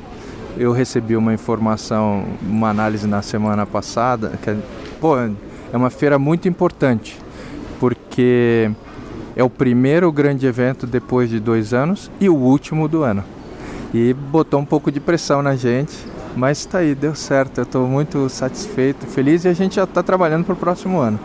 eu 0.60 0.74
recebi 0.74 1.16
uma 1.16 1.34
informação, 1.34 2.26
uma 2.42 2.70
análise 2.70 3.08
na 3.08 3.22
semana 3.22 3.66
passada, 3.66 4.34
que, 4.44 4.54
pô, 5.00 5.18
é 5.18 5.32
uma 5.78 5.90
feira 5.90 6.20
muito 6.20 6.50
importante, 6.50 7.18
porque 7.80 8.70
é 9.38 9.44
o 9.44 9.50
primeiro 9.50 10.12
grande 10.12 10.46
evento 10.46 10.86
depois 10.86 11.30
de 11.30 11.40
dois 11.40 11.74
anos 11.74 12.12
e 12.20 12.28
o 12.28 12.36
último 12.36 12.90
do 12.90 13.04
ano. 13.04 13.24
E 13.94 14.14
botou 14.14 14.60
um 14.60 14.66
pouco 14.66 14.92
de 14.92 15.00
pressão 15.00 15.42
na 15.42 15.56
gente, 15.56 15.96
mas 16.36 16.60
está 16.60 16.80
aí, 16.80 16.94
deu 16.94 17.16
certo. 17.16 17.60
Eu 17.60 17.64
estou 17.64 17.88
muito 17.88 18.28
satisfeito, 18.28 19.08
feliz 19.08 19.46
e 19.46 19.48
a 19.48 19.54
gente 19.54 19.78
já 19.78 19.86
está 19.86 20.04
trabalhando 20.04 20.44
para 20.44 20.54
o 20.54 20.58
próximo 20.58 21.00
ano. 21.00 21.18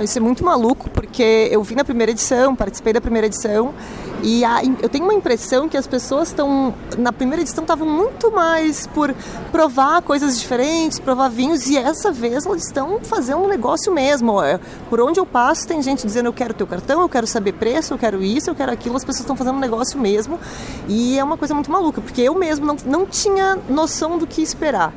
Isso 0.00 0.18
é 0.18 0.22
muito 0.22 0.42
maluco, 0.42 0.88
porque 0.88 1.48
eu 1.52 1.62
vi 1.62 1.74
na 1.74 1.84
primeira 1.84 2.10
edição, 2.10 2.56
participei 2.56 2.94
da 2.94 3.00
primeira 3.02 3.26
edição, 3.26 3.74
e 4.22 4.44
a, 4.44 4.62
eu 4.82 4.88
tenho 4.88 5.04
uma 5.04 5.14
impressão 5.14 5.68
que 5.68 5.76
as 5.76 5.86
pessoas 5.86 6.28
estão, 6.28 6.74
na 6.98 7.12
primeira 7.12 7.42
edição, 7.42 7.62
estavam 7.62 7.88
muito 7.88 8.30
mais 8.30 8.86
por 8.86 9.14
provar 9.50 10.02
coisas 10.02 10.38
diferentes, 10.38 10.98
provar 10.98 11.28
vinhos, 11.28 11.66
e 11.68 11.76
essa 11.76 12.12
vez 12.12 12.44
eles 12.44 12.66
estão 12.66 13.00
fazendo 13.02 13.42
um 13.42 13.48
negócio 13.48 13.92
mesmo. 13.92 14.36
Por 14.88 15.00
onde 15.00 15.18
eu 15.18 15.26
passo, 15.26 15.66
tem 15.66 15.82
gente 15.82 16.06
dizendo: 16.06 16.26
eu 16.26 16.32
quero 16.32 16.52
teu 16.52 16.66
cartão, 16.66 17.00
eu 17.00 17.08
quero 17.08 17.26
saber 17.26 17.52
preço, 17.52 17.94
eu 17.94 17.98
quero 17.98 18.22
isso, 18.22 18.50
eu 18.50 18.54
quero 18.54 18.72
aquilo. 18.72 18.96
As 18.96 19.04
pessoas 19.04 19.20
estão 19.20 19.36
fazendo 19.36 19.56
um 19.56 19.60
negócio 19.60 19.98
mesmo, 19.98 20.38
e 20.88 21.18
é 21.18 21.24
uma 21.24 21.36
coisa 21.36 21.54
muito 21.54 21.70
maluca, 21.70 22.00
porque 22.00 22.20
eu 22.20 22.34
mesmo 22.34 22.66
não, 22.66 22.76
não 22.84 23.06
tinha 23.06 23.58
noção 23.68 24.18
do 24.18 24.26
que 24.26 24.42
esperar 24.42 24.92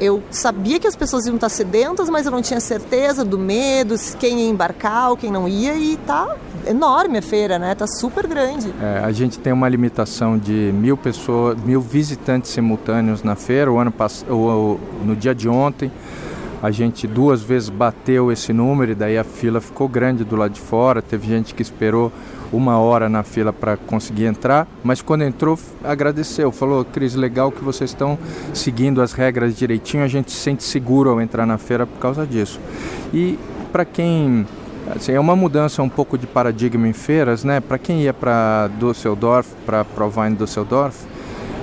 eu 0.00 0.22
sabia 0.30 0.78
que 0.78 0.86
as 0.86 0.96
pessoas 0.96 1.26
iam 1.26 1.34
estar 1.36 1.48
sedentas, 1.48 2.08
mas 2.08 2.26
eu 2.26 2.32
não 2.32 2.42
tinha 2.42 2.60
certeza 2.60 3.24
do 3.24 3.38
medo, 3.38 3.94
quem 4.18 4.40
ia 4.40 4.50
embarcar 4.50 5.10
ou 5.10 5.16
quem 5.16 5.30
não 5.30 5.48
ia, 5.48 5.74
e 5.74 5.96
tá 5.98 6.36
enorme 6.66 7.18
a 7.18 7.22
feira, 7.22 7.58
né? 7.58 7.74
Tá 7.74 7.86
super 7.86 8.26
grande. 8.26 8.72
É, 8.80 9.04
a 9.04 9.12
gente 9.12 9.38
tem 9.38 9.52
uma 9.52 9.68
limitação 9.68 10.38
de 10.38 10.72
mil 10.72 10.96
pessoas, 10.96 11.58
mil 11.60 11.80
visitantes 11.80 12.50
simultâneos 12.50 13.22
na 13.22 13.36
feira. 13.36 13.70
O 13.70 13.78
ano 13.78 13.92
pass... 13.92 14.24
no 14.28 15.16
dia 15.16 15.34
de 15.34 15.48
ontem 15.48 15.90
a 16.64 16.70
gente 16.70 17.06
duas 17.06 17.42
vezes 17.42 17.68
bateu 17.68 18.32
esse 18.32 18.50
número 18.50 18.92
e 18.92 18.94
daí 18.94 19.18
a 19.18 19.22
fila 19.22 19.60
ficou 19.60 19.86
grande 19.86 20.24
do 20.24 20.34
lado 20.34 20.52
de 20.52 20.60
fora. 20.62 21.02
Teve 21.02 21.28
gente 21.28 21.54
que 21.54 21.60
esperou 21.60 22.10
uma 22.50 22.78
hora 22.78 23.06
na 23.06 23.22
fila 23.22 23.52
para 23.52 23.76
conseguir 23.76 24.24
entrar, 24.24 24.66
mas 24.82 25.02
quando 25.02 25.24
entrou 25.24 25.58
agradeceu, 25.84 26.50
falou: 26.50 26.82
Cris, 26.82 27.14
legal 27.14 27.52
que 27.52 27.62
vocês 27.62 27.90
estão 27.90 28.18
seguindo 28.54 29.02
as 29.02 29.12
regras 29.12 29.54
direitinho, 29.54 30.02
a 30.02 30.08
gente 30.08 30.32
se 30.32 30.38
sente 30.38 30.62
seguro 30.62 31.10
ao 31.10 31.20
entrar 31.20 31.44
na 31.44 31.58
feira 31.58 31.86
por 31.86 31.98
causa 31.98 32.26
disso. 32.26 32.58
E 33.12 33.38
para 33.70 33.84
quem 33.84 34.46
Assim, 34.94 35.12
é 35.12 35.20
uma 35.20 35.34
mudança 35.34 35.82
um 35.82 35.88
pouco 35.88 36.18
de 36.18 36.26
paradigma 36.26 36.86
em 36.86 36.92
feiras, 36.92 37.42
né? 37.42 37.58
Para 37.58 37.78
quem 37.78 38.02
ia 38.02 38.12
para 38.12 38.68
Düsseldorf, 38.78 39.48
para 39.64 39.82
Provine 39.82 40.36
Düsseldorf, 40.36 41.06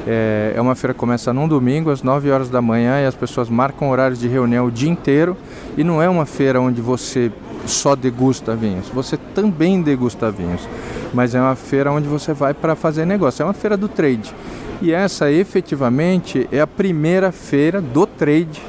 é, 0.07 0.53
é 0.55 0.61
uma 0.61 0.75
feira 0.75 0.93
que 0.93 0.99
começa 0.99 1.31
num 1.33 1.47
domingo 1.47 1.89
às 1.89 2.01
9 2.01 2.31
horas 2.31 2.49
da 2.49 2.61
manhã 2.61 3.01
e 3.01 3.05
as 3.05 3.15
pessoas 3.15 3.49
marcam 3.49 3.89
horários 3.89 4.19
de 4.19 4.27
reunião 4.27 4.65
o 4.65 4.71
dia 4.71 4.89
inteiro 4.89 5.37
e 5.77 5.83
não 5.83 6.01
é 6.01 6.09
uma 6.09 6.25
feira 6.25 6.59
onde 6.59 6.81
você 6.81 7.31
só 7.65 7.95
degusta 7.95 8.55
vinhos, 8.55 8.87
você 8.89 9.17
também 9.17 9.81
degusta 9.81 10.31
vinhos, 10.31 10.67
mas 11.13 11.35
é 11.35 11.41
uma 11.41 11.55
feira 11.55 11.91
onde 11.91 12.07
você 12.07 12.33
vai 12.33 12.53
para 12.53 12.75
fazer 12.75 13.05
negócio, 13.05 13.43
é 13.43 13.45
uma 13.45 13.53
feira 13.53 13.77
do 13.77 13.87
trade. 13.87 14.33
E 14.81 14.91
essa 14.91 15.31
efetivamente 15.31 16.47
é 16.51 16.59
a 16.59 16.65
primeira 16.65 17.31
feira 17.31 17.79
do 17.79 18.07
trade 18.07 18.59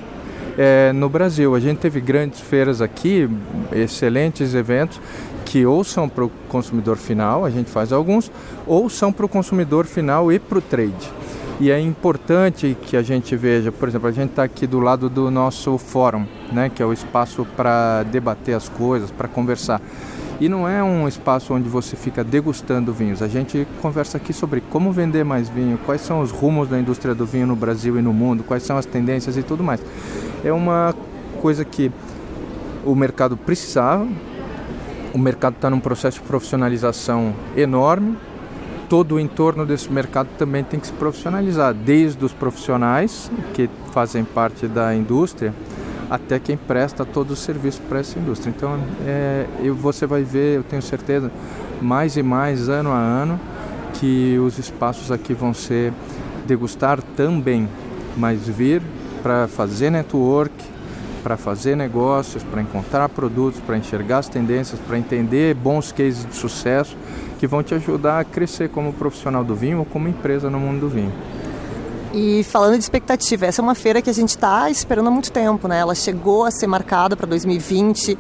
é, 0.58 0.92
no 0.92 1.08
Brasil. 1.08 1.54
A 1.54 1.60
gente 1.60 1.78
teve 1.78 2.02
grandes 2.02 2.40
feiras 2.40 2.82
aqui, 2.82 3.28
excelentes 3.72 4.54
eventos, 4.54 5.00
que 5.44 5.64
ou 5.64 5.82
são 5.82 6.08
para 6.08 6.24
o 6.24 6.30
consumidor 6.48 6.96
final, 6.96 7.44
a 7.44 7.50
gente 7.50 7.70
faz 7.70 7.92
alguns, 7.92 8.30
ou 8.66 8.88
são 8.88 9.12
para 9.12 9.26
o 9.26 9.28
consumidor 9.28 9.86
final 9.86 10.30
e 10.30 10.38
para 10.38 10.58
o 10.58 10.60
trade. 10.60 11.10
E 11.60 11.70
é 11.70 11.78
importante 11.78 12.76
que 12.82 12.96
a 12.96 13.02
gente 13.02 13.36
veja, 13.36 13.70
por 13.70 13.88
exemplo, 13.88 14.08
a 14.08 14.12
gente 14.12 14.30
está 14.30 14.42
aqui 14.42 14.66
do 14.66 14.80
lado 14.80 15.08
do 15.08 15.30
nosso 15.30 15.78
fórum, 15.78 16.26
né, 16.50 16.68
que 16.68 16.82
é 16.82 16.86
o 16.86 16.92
espaço 16.92 17.46
para 17.56 18.02
debater 18.04 18.56
as 18.56 18.68
coisas, 18.68 19.10
para 19.10 19.28
conversar. 19.28 19.80
E 20.40 20.48
não 20.48 20.68
é 20.68 20.82
um 20.82 21.06
espaço 21.06 21.54
onde 21.54 21.68
você 21.68 21.94
fica 21.94 22.24
degustando 22.24 22.92
vinhos. 22.92 23.22
A 23.22 23.28
gente 23.28 23.66
conversa 23.80 24.16
aqui 24.16 24.32
sobre 24.32 24.60
como 24.60 24.90
vender 24.90 25.24
mais 25.24 25.48
vinho, 25.48 25.78
quais 25.86 26.00
são 26.00 26.20
os 26.20 26.32
rumos 26.32 26.68
da 26.68 26.80
indústria 26.80 27.14
do 27.14 27.24
vinho 27.24 27.46
no 27.46 27.54
Brasil 27.54 27.96
e 27.96 28.02
no 28.02 28.12
mundo, 28.12 28.42
quais 28.42 28.64
são 28.64 28.76
as 28.76 28.86
tendências 28.86 29.36
e 29.36 29.42
tudo 29.42 29.62
mais. 29.62 29.80
É 30.44 30.52
uma 30.52 30.94
coisa 31.40 31.64
que 31.64 31.92
o 32.84 32.94
mercado 32.96 33.36
precisava. 33.36 34.08
O 35.14 35.18
mercado 35.18 35.54
está 35.54 35.70
num 35.70 35.78
processo 35.78 36.20
de 36.20 36.26
profissionalização 36.26 37.34
enorme 37.54 38.16
todo 38.92 39.14
o 39.14 39.18
entorno 39.18 39.64
desse 39.64 39.90
mercado 39.90 40.28
também 40.36 40.62
tem 40.62 40.78
que 40.78 40.86
se 40.86 40.92
profissionalizar, 40.92 41.72
desde 41.72 42.22
os 42.26 42.32
profissionais 42.34 43.30
que 43.54 43.70
fazem 43.90 44.22
parte 44.22 44.66
da 44.66 44.94
indústria 44.94 45.54
até 46.10 46.38
quem 46.38 46.58
presta 46.58 47.02
todo 47.02 47.30
o 47.30 47.36
serviço 47.36 47.80
para 47.88 48.00
essa 48.00 48.18
indústria. 48.18 48.52
Então, 48.54 48.78
é, 49.06 49.46
você 49.80 50.04
vai 50.04 50.22
ver, 50.22 50.58
eu 50.58 50.62
tenho 50.62 50.82
certeza, 50.82 51.32
mais 51.80 52.18
e 52.18 52.22
mais, 52.22 52.68
ano 52.68 52.90
a 52.90 52.98
ano, 52.98 53.40
que 53.94 54.38
os 54.38 54.58
espaços 54.58 55.10
aqui 55.10 55.32
vão 55.32 55.54
ser 55.54 55.90
degustar 56.46 57.00
também, 57.16 57.66
mas 58.14 58.46
vir 58.46 58.82
para 59.22 59.48
fazer 59.48 59.88
network, 59.88 60.52
para 61.22 61.38
fazer 61.38 61.78
negócios, 61.78 62.42
para 62.42 62.60
encontrar 62.60 63.08
produtos, 63.08 63.58
para 63.58 63.78
enxergar 63.78 64.18
as 64.18 64.28
tendências, 64.28 64.78
para 64.80 64.98
entender 64.98 65.54
bons 65.54 65.92
cases 65.92 66.26
de 66.26 66.36
sucesso 66.36 66.94
que 67.42 67.46
vão 67.48 67.60
te 67.60 67.74
ajudar 67.74 68.20
a 68.20 68.24
crescer 68.24 68.68
como 68.68 68.92
profissional 68.92 69.42
do 69.42 69.52
vinho 69.52 69.80
ou 69.80 69.84
como 69.84 70.06
empresa 70.06 70.48
no 70.48 70.60
mundo 70.60 70.82
do 70.82 70.88
vinho. 70.88 71.12
E 72.14 72.44
falando 72.44 72.74
de 72.74 72.84
expectativa, 72.84 73.46
essa 73.46 73.60
é 73.60 73.64
uma 73.64 73.74
feira 73.74 74.00
que 74.00 74.08
a 74.08 74.12
gente 74.12 74.28
está 74.28 74.70
esperando 74.70 75.08
há 75.08 75.10
muito 75.10 75.32
tempo, 75.32 75.66
né? 75.66 75.80
Ela 75.80 75.96
chegou 75.96 76.44
a 76.44 76.52
ser 76.52 76.68
marcada 76.68 77.16
para 77.16 77.26
2020 77.26 78.16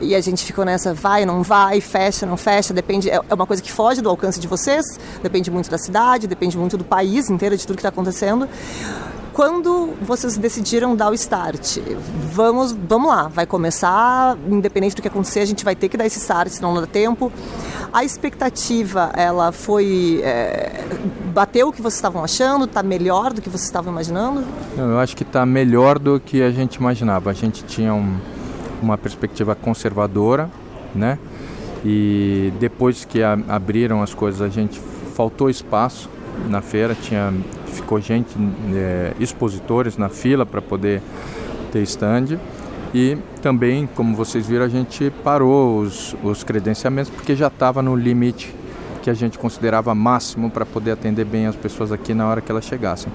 e 0.00 0.14
a 0.14 0.20
gente 0.20 0.44
ficou 0.44 0.64
nessa 0.64 0.94
vai, 0.94 1.26
não 1.26 1.42
vai, 1.42 1.80
fecha, 1.80 2.24
não 2.24 2.36
fecha, 2.36 2.72
depende. 2.72 3.10
É, 3.10 3.20
é 3.28 3.34
uma 3.34 3.44
coisa 3.44 3.60
que 3.60 3.72
foge 3.72 4.00
do 4.00 4.08
alcance 4.08 4.38
de 4.38 4.46
vocês, 4.46 4.84
depende 5.20 5.50
muito 5.50 5.68
da 5.68 5.76
cidade, 5.76 6.28
depende 6.28 6.56
muito 6.56 6.78
do 6.78 6.84
país 6.84 7.28
inteiro, 7.28 7.56
de 7.56 7.66
tudo 7.66 7.74
que 7.74 7.80
está 7.80 7.88
acontecendo 7.88 8.48
quando 9.32 9.94
vocês 10.02 10.36
decidiram 10.36 10.96
dar 10.96 11.10
o 11.10 11.14
start? 11.14 11.78
Vamos, 12.32 12.72
vamos 12.72 13.08
lá, 13.08 13.28
vai 13.28 13.46
começar, 13.46 14.36
independente 14.48 14.96
do 14.96 15.02
que 15.02 15.08
acontecer, 15.08 15.40
a 15.40 15.44
gente 15.44 15.64
vai 15.64 15.74
ter 15.74 15.88
que 15.88 15.96
dar 15.96 16.06
esse 16.06 16.18
start, 16.18 16.48
senão 16.48 16.74
não 16.74 16.80
dá 16.80 16.86
tempo. 16.86 17.32
A 17.92 18.04
expectativa, 18.04 19.10
ela 19.16 19.52
foi. 19.52 20.20
É, 20.22 20.84
bateu 21.32 21.68
o 21.68 21.72
que 21.72 21.82
vocês 21.82 21.94
estavam 21.94 22.22
achando? 22.22 22.64
Está 22.64 22.82
melhor 22.82 23.32
do 23.32 23.42
que 23.42 23.48
vocês 23.48 23.64
estavam 23.64 23.92
imaginando? 23.92 24.44
Eu 24.76 24.98
acho 24.98 25.16
que 25.16 25.22
está 25.22 25.44
melhor 25.44 25.98
do 25.98 26.20
que 26.20 26.42
a 26.42 26.50
gente 26.50 26.76
imaginava. 26.76 27.30
A 27.30 27.32
gente 27.32 27.64
tinha 27.64 27.92
um, 27.92 28.16
uma 28.80 28.96
perspectiva 28.96 29.54
conservadora, 29.54 30.50
né? 30.94 31.18
E 31.84 32.52
depois 32.60 33.04
que 33.04 33.22
a, 33.22 33.38
abriram 33.48 34.02
as 34.02 34.14
coisas, 34.14 34.40
a 34.40 34.48
gente 34.48 34.80
faltou 35.14 35.50
espaço 35.50 36.08
na 36.48 36.60
feira, 36.60 36.94
tinha 36.94 37.32
ficou 37.70 38.00
gente, 38.00 38.28
é, 38.74 39.12
expositores 39.18 39.96
na 39.96 40.08
fila 40.08 40.44
para 40.44 40.60
poder 40.60 41.02
ter 41.72 41.82
stand. 41.82 42.38
E 42.92 43.16
também, 43.40 43.86
como 43.86 44.16
vocês 44.16 44.46
viram, 44.46 44.64
a 44.64 44.68
gente 44.68 45.10
parou 45.22 45.80
os, 45.80 46.16
os 46.22 46.42
credenciamentos 46.42 47.10
porque 47.10 47.36
já 47.36 47.46
estava 47.46 47.80
no 47.80 47.94
limite 47.94 48.54
que 49.00 49.08
a 49.08 49.14
gente 49.14 49.38
considerava 49.38 49.94
máximo 49.94 50.50
para 50.50 50.66
poder 50.66 50.92
atender 50.92 51.24
bem 51.24 51.46
as 51.46 51.56
pessoas 51.56 51.90
aqui 51.90 52.12
na 52.12 52.26
hora 52.26 52.40
que 52.40 52.50
elas 52.50 52.64
chegassem. 52.64 53.10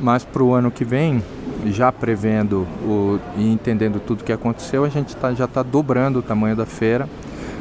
Mas 0.00 0.24
para 0.24 0.42
o 0.42 0.52
ano 0.52 0.70
que 0.70 0.84
vem, 0.84 1.22
já 1.66 1.92
prevendo 1.92 2.66
o, 2.82 3.18
e 3.36 3.50
entendendo 3.50 4.00
tudo 4.00 4.22
o 4.22 4.24
que 4.24 4.32
aconteceu, 4.32 4.84
a 4.84 4.88
gente 4.88 5.14
tá, 5.16 5.32
já 5.32 5.44
está 5.44 5.62
dobrando 5.62 6.18
o 6.18 6.22
tamanho 6.22 6.56
da 6.56 6.66
feira. 6.66 7.08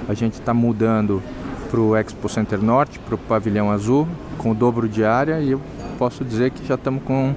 A 0.09 0.13
gente 0.13 0.33
está 0.33 0.53
mudando 0.53 1.21
para 1.69 1.79
o 1.79 1.95
Expo 1.95 2.27
Center 2.27 2.61
Norte, 2.61 2.99
para 2.99 3.15
o 3.15 3.17
pavilhão 3.17 3.71
azul, 3.71 4.07
com 4.37 4.51
o 4.51 4.55
dobro 4.55 4.89
de 4.89 5.05
área 5.05 5.39
e 5.39 5.57
posso 6.03 6.25
dizer 6.25 6.51
que 6.51 6.67
já 6.67 6.75
estamos 6.75 7.01
com 7.03 7.33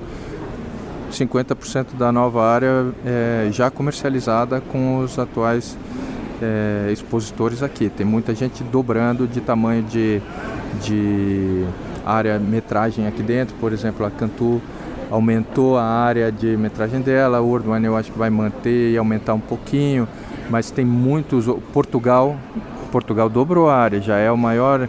50% 1.12 1.96
da 1.96 2.10
nova 2.10 2.44
área 2.44 2.86
é, 3.06 3.48
já 3.52 3.70
comercializada 3.70 4.60
com 4.60 4.98
os 4.98 5.16
atuais 5.20 5.78
é, 6.42 6.90
expositores 6.90 7.62
aqui. 7.62 7.88
Tem 7.88 8.04
muita 8.04 8.34
gente 8.34 8.64
dobrando 8.64 9.28
de 9.28 9.40
tamanho 9.40 9.84
de, 9.84 10.20
de 10.82 11.64
área 12.04 12.40
metragem 12.40 13.06
aqui 13.06 13.22
dentro. 13.22 13.54
Por 13.60 13.72
exemplo, 13.72 14.04
a 14.04 14.10
Cantu 14.10 14.60
aumentou 15.12 15.78
a 15.78 15.84
área 15.84 16.32
de 16.32 16.56
metragem 16.56 17.00
dela, 17.00 17.38
a 17.38 17.40
Urban 17.40 17.80
eu 17.84 17.96
acho 17.96 18.10
que 18.10 18.18
vai 18.18 18.30
manter 18.30 18.90
e 18.90 18.98
aumentar 18.98 19.34
um 19.34 19.40
pouquinho, 19.40 20.08
mas 20.50 20.72
tem 20.72 20.84
muitos. 20.84 21.46
Portugal, 21.72 22.36
Portugal 22.90 23.28
dobrou 23.28 23.70
a 23.70 23.76
área, 23.76 24.00
já 24.00 24.16
é 24.16 24.28
o 24.28 24.36
maior 24.36 24.88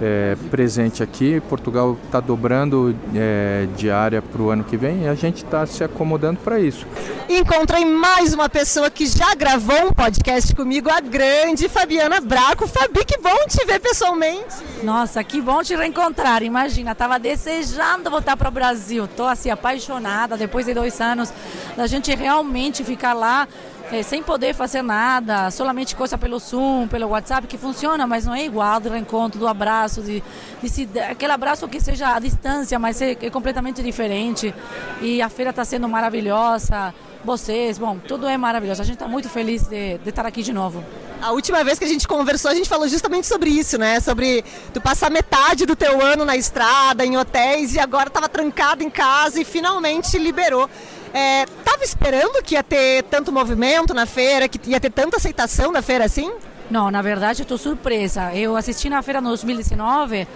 é, 0.00 0.36
presente 0.50 1.02
aqui. 1.02 1.40
Portugal 1.48 1.96
está 2.04 2.20
dobrando 2.20 2.94
é, 3.14 3.66
de 3.76 3.90
área 3.90 4.20
para 4.20 4.42
o 4.42 4.50
ano 4.50 4.64
que 4.64 4.76
vem 4.76 5.04
e 5.04 5.08
a 5.08 5.14
gente 5.14 5.44
está 5.44 5.66
se 5.66 5.82
acomodando 5.82 6.40
para 6.40 6.58
isso. 6.58 6.86
Encontrei 7.28 7.84
mais 7.84 8.32
uma 8.32 8.48
pessoa 8.48 8.88
que 8.88 9.06
já 9.06 9.34
gravou 9.34 9.86
um 9.86 9.92
podcast 9.92 10.54
comigo, 10.54 10.88
a 10.88 11.00
grande 11.00 11.68
Fabiana 11.68 12.20
Braco. 12.20 12.68
Fabi, 12.68 13.04
que 13.04 13.18
bom 13.18 13.46
te 13.48 13.64
ver 13.66 13.80
pessoalmente. 13.80 14.54
Nossa, 14.82 15.22
que 15.24 15.40
bom 15.40 15.62
te 15.62 15.74
reencontrar. 15.74 16.42
Imagina, 16.42 16.92
estava 16.92 17.18
desejando 17.18 18.10
voltar 18.10 18.36
para 18.36 18.48
o 18.48 18.52
Brasil. 18.52 19.06
Estou 19.06 19.26
assim 19.26 19.50
apaixonada 19.50 20.36
depois 20.36 20.66
de 20.66 20.74
dois 20.74 21.00
anos 21.00 21.32
da 21.76 21.86
gente 21.86 22.14
realmente 22.14 22.84
ficar 22.84 23.12
lá 23.12 23.48
é, 23.92 24.02
sem 24.02 24.22
poder 24.22 24.54
fazer 24.54 24.82
nada, 24.82 25.50
solamente 25.50 25.94
coisa 25.94 26.18
pelo 26.18 26.38
Zoom, 26.38 26.88
pelo 26.88 27.08
WhatsApp, 27.08 27.46
que 27.46 27.56
funciona, 27.56 28.06
mas 28.06 28.26
não 28.26 28.34
é 28.34 28.44
igual 28.44 28.80
do 28.80 28.88
reencontro, 28.88 29.38
do 29.38 29.46
abraço, 29.46 30.02
de, 30.02 30.22
de 30.62 30.68
se, 30.68 30.88
aquele 31.08 31.32
abraço 31.32 31.68
que 31.68 31.80
seja 31.80 32.14
à 32.14 32.18
distância, 32.18 32.78
mas 32.78 33.00
é, 33.00 33.12
é 33.20 33.30
completamente 33.30 33.82
diferente. 33.82 34.54
E 35.00 35.22
a 35.22 35.28
feira 35.28 35.50
está 35.50 35.64
sendo 35.64 35.88
maravilhosa, 35.88 36.92
vocês, 37.24 37.76
bom, 37.76 37.98
tudo 37.98 38.26
é 38.26 38.36
maravilhoso. 38.36 38.80
A 38.80 38.84
gente 38.84 38.94
está 38.94 39.08
muito 39.08 39.28
feliz 39.28 39.66
de, 39.66 39.98
de 39.98 40.08
estar 40.08 40.24
aqui 40.24 40.42
de 40.42 40.52
novo. 40.52 40.82
A 41.20 41.32
última 41.32 41.64
vez 41.64 41.78
que 41.78 41.84
a 41.84 41.88
gente 41.88 42.06
conversou, 42.06 42.50
a 42.50 42.54
gente 42.54 42.68
falou 42.68 42.86
justamente 42.86 43.26
sobre 43.26 43.50
isso, 43.50 43.78
né? 43.78 43.98
Sobre 44.00 44.44
tu 44.72 44.80
passar 44.80 45.10
metade 45.10 45.66
do 45.66 45.74
teu 45.74 46.00
ano 46.00 46.24
na 46.24 46.36
estrada, 46.36 47.04
em 47.04 47.16
hotéis, 47.16 47.74
e 47.74 47.80
agora 47.80 48.08
estava 48.08 48.28
trancado 48.28 48.82
em 48.82 48.90
casa 48.90 49.40
e 49.40 49.44
finalmente 49.44 50.18
liberou. 50.18 50.68
Estava 51.06 51.82
é, 51.82 51.84
esperando 51.84 52.42
que 52.42 52.54
ia 52.54 52.62
ter 52.62 53.04
tanto 53.04 53.32
movimento 53.32 53.94
na 53.94 54.06
feira, 54.06 54.48
que 54.48 54.70
ia 54.70 54.80
ter 54.80 54.90
tanta 54.90 55.16
aceitação 55.16 55.72
na 55.72 55.82
feira 55.82 56.04
assim? 56.04 56.32
Não, 56.70 56.90
na 56.90 57.00
verdade 57.00 57.42
estou 57.42 57.56
surpresa. 57.56 58.34
Eu 58.34 58.56
assisti 58.56 58.88
na 58.88 59.02
feira 59.02 59.20
no 59.20 59.28
2019 59.28 60.26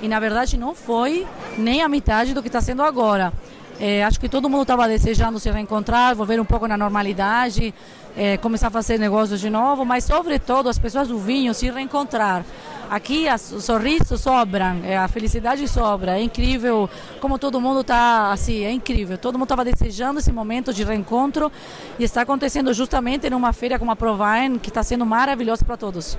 e 0.00 0.08
na 0.08 0.20
verdade 0.20 0.56
não 0.56 0.74
foi 0.74 1.26
nem 1.58 1.82
a 1.82 1.88
metade 1.88 2.32
do 2.32 2.42
que 2.42 2.48
está 2.48 2.60
sendo 2.60 2.82
agora. 2.82 3.32
É, 3.80 4.04
acho 4.04 4.20
que 4.20 4.28
todo 4.28 4.48
mundo 4.48 4.62
estava 4.62 4.86
desejando 4.86 5.40
se 5.40 5.50
reencontrar, 5.50 6.14
volver 6.14 6.38
um 6.38 6.44
pouco 6.44 6.68
na 6.68 6.76
normalidade, 6.76 7.74
é, 8.16 8.36
começar 8.36 8.68
a 8.68 8.70
fazer 8.70 8.98
negócios 8.98 9.40
de 9.40 9.50
novo, 9.50 9.84
mas 9.84 10.04
sobretudo 10.04 10.68
as 10.68 10.78
pessoas 10.78 11.08
do 11.08 11.18
vinho 11.18 11.54
se 11.54 11.70
reencontrar. 11.70 12.44
Aqui 12.90 13.26
os 13.32 13.64
sorrisos 13.64 14.20
sobram, 14.20 14.80
é, 14.84 14.98
a 14.98 15.06
felicidade 15.06 15.66
sobra. 15.68 16.18
É 16.18 16.22
incrível 16.22 16.90
como 17.20 17.38
todo 17.38 17.60
mundo 17.60 17.82
está 17.82 18.32
assim, 18.32 18.64
é 18.64 18.72
incrível. 18.72 19.16
Todo 19.16 19.34
mundo 19.38 19.44
estava 19.44 19.64
desejando 19.64 20.18
esse 20.18 20.32
momento 20.32 20.74
de 20.74 20.82
reencontro 20.82 21.52
e 22.00 22.04
está 22.04 22.22
acontecendo 22.22 22.74
justamente 22.74 23.30
numa 23.30 23.52
feira 23.52 23.78
como 23.78 23.92
a 23.92 23.96
Provine, 23.96 24.58
que 24.58 24.70
está 24.70 24.82
sendo 24.82 25.06
maravilhosa 25.06 25.64
para 25.64 25.76
todos. 25.76 26.18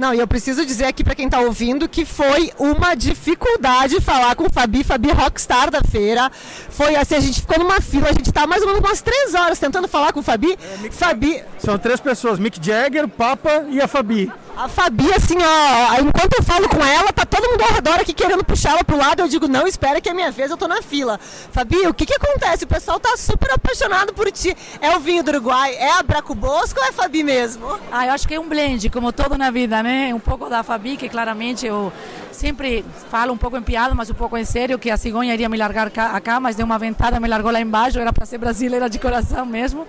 Não, 0.00 0.14
e 0.14 0.18
eu 0.18 0.26
preciso 0.26 0.64
dizer 0.64 0.86
aqui 0.86 1.04
para 1.04 1.14
quem 1.14 1.26
está 1.26 1.40
ouvindo 1.40 1.86
que 1.86 2.06
foi 2.06 2.50
uma 2.58 2.94
dificuldade 2.94 4.00
falar 4.00 4.34
com 4.34 4.44
o 4.46 4.50
Fabi, 4.50 4.82
Fabi 4.82 5.12
Rockstar 5.12 5.70
da 5.70 5.82
feira. 5.82 6.32
Foi 6.70 6.96
assim, 6.96 7.16
a 7.16 7.20
gente 7.20 7.42
ficou 7.42 7.58
numa 7.58 7.82
fila, 7.82 8.08
a 8.08 8.12
gente 8.14 8.32
tá 8.32 8.46
mais 8.46 8.62
ou 8.62 8.68
menos 8.68 8.82
umas 8.82 9.02
três 9.02 9.34
horas 9.34 9.58
tentando 9.58 9.86
falar 9.86 10.14
com 10.14 10.20
o 10.20 10.22
Fabi. 10.22 10.54
É, 10.54 10.90
Fabi. 10.90 11.44
São 11.58 11.78
três 11.78 12.00
pessoas, 12.00 12.38
Mick 12.38 12.58
Jagger, 12.64 13.06
Papa 13.08 13.66
e 13.68 13.78
a 13.78 13.86
Fabi. 13.86 14.32
A 14.60 14.68
Fabi, 14.68 15.10
assim, 15.14 15.38
ó, 15.38 16.00
enquanto 16.02 16.34
eu 16.36 16.42
falo 16.42 16.68
com 16.68 16.84
ela, 16.84 17.10
tá 17.14 17.24
todo 17.24 17.48
mundo 17.48 17.62
ao 17.62 17.72
redor 17.72 17.94
aqui 17.94 18.12
querendo 18.12 18.44
puxar 18.44 18.72
ela 18.72 18.84
pro 18.84 18.94
lado. 18.94 19.20
Eu 19.20 19.26
digo, 19.26 19.48
não, 19.48 19.66
espera 19.66 20.02
que 20.02 20.08
é 20.10 20.12
minha 20.12 20.30
vez, 20.30 20.50
eu 20.50 20.56
tô 20.58 20.68
na 20.68 20.82
fila. 20.82 21.18
Fabi, 21.50 21.86
o 21.86 21.94
que 21.94 22.04
que 22.04 22.12
acontece? 22.12 22.64
O 22.64 22.66
pessoal 22.66 23.00
tá 23.00 23.16
super 23.16 23.50
apaixonado 23.52 24.12
por 24.12 24.30
ti. 24.30 24.54
É 24.82 24.94
o 24.94 25.00
vinho 25.00 25.22
do 25.22 25.30
Uruguai? 25.30 25.74
É 25.76 25.92
a 25.92 26.02
Braco 26.02 26.34
Bosco 26.34 26.78
ou 26.78 26.84
é 26.84 26.90
a 26.90 26.92
Fabi 26.92 27.22
mesmo? 27.22 27.80
Ah, 27.90 28.04
eu 28.04 28.12
acho 28.12 28.28
que 28.28 28.34
é 28.34 28.38
um 28.38 28.46
blend, 28.46 28.90
como 28.90 29.10
todo 29.14 29.38
na 29.38 29.50
vida, 29.50 29.82
né? 29.82 30.12
Um 30.12 30.20
pouco 30.20 30.50
da 30.50 30.62
Fabi, 30.62 30.98
que 30.98 31.08
claramente 31.08 31.64
eu 31.64 31.90
sempre 32.30 32.84
falo 33.10 33.32
um 33.32 33.38
pouco 33.38 33.56
em 33.56 33.62
piada, 33.62 33.94
mas 33.94 34.10
um 34.10 34.14
pouco 34.14 34.36
em 34.36 34.44
sério, 34.44 34.78
que 34.78 34.90
a 34.90 34.98
cigonha 34.98 35.32
iria 35.32 35.48
me 35.48 35.56
largar 35.56 35.90
cá, 35.90 36.38
mas 36.38 36.54
deu 36.54 36.66
uma 36.66 36.78
ventada, 36.78 37.18
me 37.18 37.28
largou 37.28 37.50
lá 37.50 37.62
embaixo, 37.62 37.98
era 37.98 38.12
para 38.12 38.26
ser 38.26 38.36
brasileira 38.36 38.90
de 38.90 38.98
coração 38.98 39.46
mesmo 39.46 39.86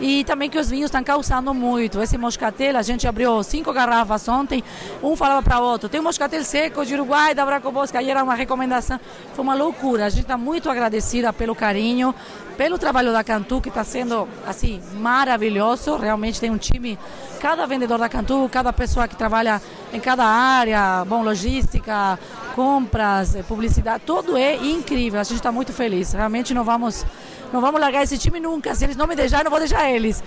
e 0.00 0.24
também 0.24 0.48
que 0.48 0.58
os 0.58 0.70
vinhos 0.70 0.86
estão 0.86 1.04
causando 1.04 1.52
muito. 1.52 2.00
Esse 2.00 2.16
moscatel, 2.16 2.76
a 2.76 2.82
gente 2.82 3.06
abriu 3.06 3.42
cinco 3.42 3.72
garrafas 3.72 4.26
ontem, 4.28 4.64
um 5.02 5.14
falava 5.14 5.42
para 5.42 5.60
outro, 5.60 5.88
tem 5.88 6.00
um 6.00 6.04
moscatel 6.04 6.42
seco 6.42 6.84
de 6.84 6.94
Uruguai, 6.94 7.34
da 7.34 7.44
Bracobosca, 7.44 7.98
aí 7.98 8.10
era 8.10 8.24
uma 8.24 8.34
recomendação, 8.34 8.98
foi 9.34 9.42
uma 9.42 9.54
loucura. 9.54 10.06
A 10.06 10.08
gente 10.08 10.22
está 10.22 10.38
muito 10.38 10.70
agradecida 10.70 11.32
pelo 11.32 11.54
carinho, 11.54 12.14
pelo 12.56 12.78
trabalho 12.78 13.12
da 13.12 13.22
Cantu, 13.22 13.60
que 13.60 13.68
está 13.68 13.84
sendo 13.84 14.28
assim 14.46 14.82
maravilhoso. 14.94 15.96
Realmente 15.96 16.40
tem 16.40 16.50
um 16.50 16.58
time, 16.58 16.98
cada 17.40 17.66
vendedor 17.66 17.98
da 17.98 18.08
Cantu, 18.08 18.48
cada 18.50 18.72
pessoa 18.72 19.06
que 19.06 19.16
trabalha 19.16 19.60
em 19.92 20.00
cada 20.00 20.24
área, 20.24 21.04
bom, 21.06 21.22
logística, 21.22 22.18
compras, 22.54 23.36
publicidade, 23.48 24.02
tudo 24.04 24.36
é 24.36 24.56
incrível. 24.56 25.20
A 25.20 25.24
gente 25.24 25.36
está 25.36 25.50
muito 25.50 25.72
feliz. 25.72 26.12
Realmente 26.12 26.52
não 26.52 26.64
vamos 26.64 27.04
não 27.52 27.60
vamos 27.60 27.80
largar 27.80 28.02
esse 28.02 28.16
time 28.18 28.40
nunca. 28.40 28.74
Se 28.74 28.84
eles 28.84 28.96
não 28.96 29.06
me 29.06 29.14
deixarem, 29.14 29.44
eu 29.44 29.50
vou 29.50 29.58
deixar 29.58 29.90
eles. 29.90 30.22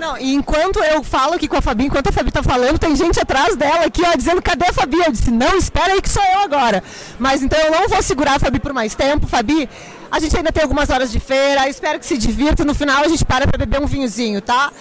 Não, 0.00 0.18
e 0.18 0.34
enquanto 0.34 0.82
eu 0.82 1.02
falo 1.02 1.34
aqui 1.34 1.46
com 1.46 1.56
a 1.56 1.62
Fabi, 1.62 1.84
enquanto 1.84 2.08
a 2.08 2.12
Fabi 2.12 2.30
tá 2.32 2.42
falando, 2.42 2.78
tem 2.78 2.96
gente 2.96 3.20
atrás 3.20 3.54
dela 3.54 3.84
aqui, 3.84 4.02
ó, 4.04 4.16
dizendo, 4.16 4.42
cadê 4.42 4.66
a 4.66 4.72
Fabi? 4.72 4.98
Eu 4.98 5.12
disse, 5.12 5.30
não, 5.30 5.56
espera 5.56 5.92
aí 5.92 6.02
que 6.02 6.08
sou 6.08 6.22
eu 6.22 6.40
agora. 6.40 6.82
Mas 7.18 7.42
então 7.42 7.58
eu 7.60 7.70
não 7.70 7.88
vou 7.88 8.02
segurar 8.02 8.34
a 8.34 8.38
Fabi 8.38 8.58
por 8.58 8.72
mais 8.72 8.94
tempo. 8.94 9.26
Fabi, 9.26 9.68
a 10.10 10.18
gente 10.18 10.36
ainda 10.36 10.50
tem 10.50 10.62
algumas 10.62 10.90
horas 10.90 11.12
de 11.12 11.20
feira, 11.20 11.68
espero 11.68 11.98
que 11.98 12.06
se 12.06 12.18
divirta. 12.18 12.64
No 12.64 12.74
final 12.74 13.04
a 13.04 13.08
gente 13.08 13.24
para 13.24 13.46
para 13.46 13.58
beber 13.58 13.80
um 13.80 13.86
vinhozinho, 13.86 14.40
tá? 14.40 14.72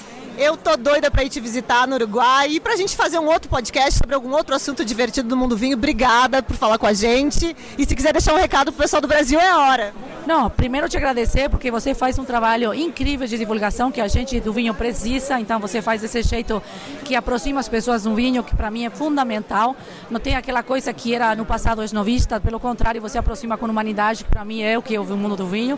Eu 0.41 0.57
tô 0.57 0.75
doida 0.75 1.11
para 1.11 1.23
ir 1.23 1.29
te 1.29 1.39
visitar 1.39 1.87
no 1.87 1.93
Uruguai 1.93 2.53
e 2.53 2.59
pra 2.59 2.75
gente 2.75 2.95
fazer 2.95 3.19
um 3.19 3.27
outro 3.27 3.47
podcast 3.47 3.99
sobre 3.99 4.15
algum 4.15 4.31
outro 4.31 4.55
assunto 4.55 4.83
divertido 4.83 5.29
do 5.29 5.37
mundo 5.37 5.55
vinho. 5.55 5.77
Obrigada 5.77 6.41
por 6.41 6.55
falar 6.55 6.79
com 6.79 6.87
a 6.87 6.93
gente. 6.93 7.55
E 7.77 7.85
se 7.85 7.95
quiser 7.95 8.11
deixar 8.11 8.33
um 8.33 8.37
recado 8.37 8.71
pro 8.71 8.81
pessoal 8.81 8.99
do 8.99 9.07
Brasil, 9.07 9.39
é 9.39 9.47
a 9.47 9.59
hora. 9.59 9.93
Não, 10.25 10.49
primeiro 10.49 10.89
te 10.89 10.97
agradecer 10.97 11.47
porque 11.47 11.69
você 11.69 11.93
faz 11.93 12.17
um 12.17 12.25
trabalho 12.25 12.73
incrível 12.73 13.27
de 13.27 13.37
divulgação 13.37 13.91
que 13.91 14.01
a 14.01 14.07
gente 14.07 14.39
do 14.39 14.51
vinho 14.51 14.73
precisa. 14.73 15.39
Então 15.39 15.59
você 15.59 15.79
faz 15.79 16.01
desse 16.01 16.23
jeito 16.23 16.59
que 17.05 17.15
aproxima 17.15 17.59
as 17.59 17.69
pessoas 17.69 18.01
do 18.01 18.15
vinho, 18.15 18.43
que 18.43 18.55
para 18.55 18.71
mim 18.71 18.85
é 18.85 18.89
fundamental. 18.89 19.75
Não 20.09 20.19
tem 20.19 20.35
aquela 20.35 20.63
coisa 20.63 20.91
que 20.91 21.13
era 21.13 21.35
no 21.35 21.45
passado 21.45 21.83
esnovista, 21.83 22.39
pelo 22.39 22.59
contrário, 22.59 22.99
você 22.99 23.19
aproxima 23.19 23.59
com 23.59 23.67
humanidade, 23.67 24.23
que 24.23 24.29
para 24.31 24.43
mim 24.43 24.63
é 24.63 24.75
o 24.75 24.81
que 24.81 24.95
é 24.95 24.99
o 24.99 25.05
mundo 25.05 25.35
do 25.35 25.45
vinho. 25.45 25.77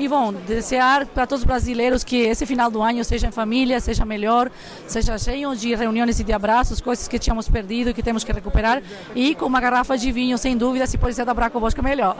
E 0.00 0.08
bom, 0.08 0.32
desejar 0.32 1.04
para 1.04 1.26
todos 1.26 1.42
os 1.42 1.46
brasileiros 1.46 2.02
que 2.02 2.22
esse 2.22 2.46
final 2.46 2.70
do 2.70 2.80
ano 2.80 3.04
seja 3.04 3.26
em 3.26 3.30
família, 3.30 3.78
seja 3.80 4.02
melhor, 4.02 4.50
seja 4.86 5.18
cheio 5.18 5.54
de 5.54 5.74
reuniões 5.74 6.18
e 6.18 6.24
de 6.24 6.32
abraços, 6.32 6.80
coisas 6.80 7.06
que 7.06 7.18
tínhamos 7.18 7.50
perdido 7.50 7.90
e 7.90 7.92
que 7.92 8.02
temos 8.02 8.24
que 8.24 8.32
recuperar. 8.32 8.82
E 9.14 9.34
com 9.34 9.44
uma 9.44 9.60
garrafa 9.60 9.98
de 9.98 10.10
vinho, 10.10 10.38
sem 10.38 10.56
dúvida, 10.56 10.86
se 10.86 10.96
pode 10.96 11.14
ser 11.14 11.26
da 11.26 11.34
Braco 11.34 11.60
Bosco, 11.60 11.82
melhor. 11.82 12.16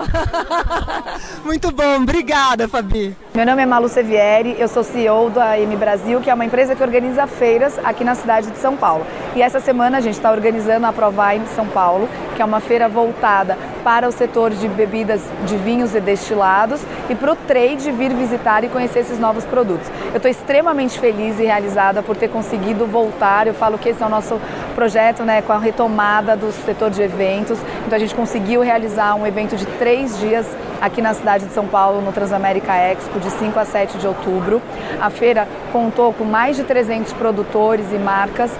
Muito 1.42 1.72
bom, 1.72 2.02
obrigada, 2.02 2.68
Fabi. 2.68 3.16
Meu 3.34 3.46
nome 3.46 3.62
é 3.62 3.66
Malu 3.66 3.88
Sevieri, 3.88 4.56
eu 4.58 4.68
sou 4.68 4.84
CEO 4.84 5.30
da 5.30 5.58
M 5.58 5.74
Brasil, 5.74 6.20
que 6.20 6.28
é 6.28 6.34
uma 6.34 6.44
empresa 6.44 6.76
que 6.76 6.82
organiza 6.82 7.26
feiras 7.26 7.78
aqui 7.82 8.04
na 8.04 8.14
cidade 8.14 8.50
de 8.50 8.58
São 8.58 8.76
Paulo. 8.76 9.06
E 9.34 9.40
essa 9.40 9.58
semana 9.58 9.96
a 9.96 10.00
gente 10.02 10.16
está 10.16 10.30
organizando 10.30 10.86
a 10.86 10.92
Provine 10.92 11.46
São 11.56 11.66
Paulo, 11.66 12.06
que 12.36 12.42
é 12.42 12.44
uma 12.44 12.60
feira 12.60 12.90
voltada 12.90 13.56
para 13.82 14.08
o 14.08 14.12
setor 14.12 14.50
de 14.50 14.68
bebidas 14.68 15.20
de 15.46 15.56
vinhos 15.56 15.94
e 15.94 16.00
destilados 16.00 16.80
e 17.08 17.14
para 17.14 17.32
o 17.32 17.36
trade 17.36 17.90
vir 17.90 18.12
visitar 18.14 18.64
e 18.64 18.68
conhecer 18.68 19.00
esses 19.00 19.18
novos 19.18 19.44
produtos. 19.44 19.88
Eu 20.10 20.16
estou 20.16 20.30
extremamente 20.30 20.98
feliz 20.98 21.38
e 21.38 21.44
realizada 21.44 22.02
por 22.02 22.16
ter 22.16 22.28
conseguido 22.28 22.86
voltar. 22.86 23.46
Eu 23.46 23.54
falo 23.54 23.78
que 23.78 23.88
esse 23.88 24.02
é 24.02 24.06
o 24.06 24.08
nosso 24.08 24.40
projeto 24.74 25.24
né, 25.24 25.42
com 25.42 25.52
a 25.52 25.58
retomada 25.58 26.36
do 26.36 26.52
setor 26.52 26.90
de 26.90 27.02
eventos. 27.02 27.58
Então 27.86 27.96
a 27.96 27.98
gente 27.98 28.14
conseguiu 28.14 28.60
realizar 28.60 29.14
um 29.14 29.26
evento 29.26 29.56
de 29.56 29.66
três 29.66 30.18
dias 30.18 30.46
aqui 30.80 31.02
na 31.02 31.12
cidade 31.12 31.44
de 31.46 31.52
São 31.52 31.66
Paulo, 31.66 32.00
no 32.00 32.12
Transamérica 32.12 32.74
Expo, 32.74 33.20
de 33.20 33.30
5 33.30 33.58
a 33.58 33.64
7 33.64 33.98
de 33.98 34.06
outubro. 34.06 34.62
A 35.00 35.10
feira 35.10 35.46
contou 35.72 36.12
com 36.12 36.24
mais 36.24 36.56
de 36.56 36.64
300 36.64 37.12
produtores 37.12 37.92
e 37.92 37.98
marcas 37.98 38.50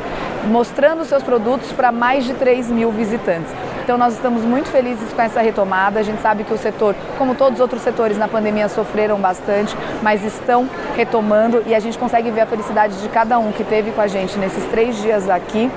mostrando 0.46 1.05
seus 1.05 1.22
produtos 1.22 1.72
para 1.72 1.92
mais 1.92 2.24
de 2.24 2.35
3 2.35 2.70
mil 2.70 2.90
visitantes. 2.90 3.50
Então 3.83 3.98
nós 3.98 4.14
estamos 4.14 4.44
muito 4.44 4.68
felizes 4.68 5.12
com 5.12 5.20
essa 5.20 5.40
retomada. 5.40 5.98
A 5.98 6.03
gente 6.03 6.22
sabe 6.22 6.44
que 6.44 6.55
o 6.55 6.59
setor, 6.59 6.94
como 7.18 7.35
todos 7.35 7.55
os 7.55 7.61
outros 7.61 7.83
setores 7.83 8.16
na 8.16 8.29
pandemia, 8.29 8.68
sofreram 8.68 9.18
bastante, 9.18 9.76
mas 10.00 10.22
estão 10.22 10.68
retomando 10.96 11.62
e 11.66 11.74
a 11.74 11.81
gente 11.81 11.98
consegue 11.98 12.31
ver 12.31 12.42
a 12.42 12.46
felicidade 12.46 13.00
de 13.00 13.09
cada 13.09 13.38
um 13.38 13.50
que 13.50 13.64
teve 13.64 13.90
com 13.90 14.00
a 14.00 14.07
gente 14.07 14.38
nesses 14.38 14.64
três 14.66 14.96
dias 15.03 15.29
aqui, 15.29 15.70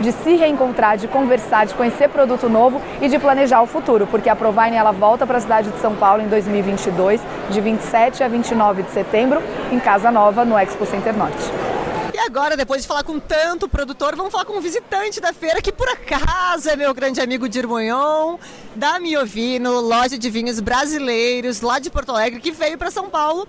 de 0.00 0.12
se 0.12 0.34
reencontrar, 0.36 0.96
de 0.96 1.08
conversar, 1.08 1.66
de 1.66 1.74
conhecer 1.74 2.08
produto 2.08 2.48
novo 2.48 2.80
e 3.02 3.08
de 3.08 3.18
planejar 3.18 3.60
o 3.60 3.66
futuro, 3.66 4.06
porque 4.06 4.30
a 4.30 4.36
Provine 4.36 4.76
ela 4.76 4.92
volta 4.92 5.26
para 5.26 5.36
a 5.38 5.40
cidade 5.40 5.70
de 5.70 5.78
São 5.78 5.94
Paulo 5.94 6.22
em 6.22 6.28
2022, 6.28 7.20
de 7.50 7.60
27 7.60 8.24
a 8.24 8.28
29 8.28 8.82
de 8.82 8.90
setembro, 8.92 9.42
em 9.70 9.78
Casa 9.78 10.10
Nova, 10.10 10.44
no 10.44 10.58
Expo 10.58 10.86
Center 10.86 11.14
Norte. 11.14 11.77
E 12.18 12.20
agora, 12.20 12.56
depois 12.56 12.82
de 12.82 12.88
falar 12.88 13.04
com 13.04 13.20
tanto 13.20 13.68
produtor, 13.68 14.16
vamos 14.16 14.32
falar 14.32 14.44
com 14.44 14.54
um 14.54 14.60
visitante 14.60 15.20
da 15.20 15.32
feira, 15.32 15.62
que 15.62 15.70
por 15.70 15.88
acaso 15.88 16.68
é 16.68 16.74
meu 16.74 16.92
grande 16.92 17.20
amigo 17.20 17.48
Dirmonhon, 17.48 18.38
da 18.74 18.98
Miovino, 18.98 19.78
loja 19.78 20.18
de 20.18 20.28
vinhos 20.28 20.58
brasileiros, 20.58 21.60
lá 21.60 21.78
de 21.78 21.88
Porto 21.90 22.10
Alegre, 22.10 22.40
que 22.40 22.50
veio 22.50 22.76
para 22.76 22.90
São 22.90 23.08
Paulo 23.08 23.46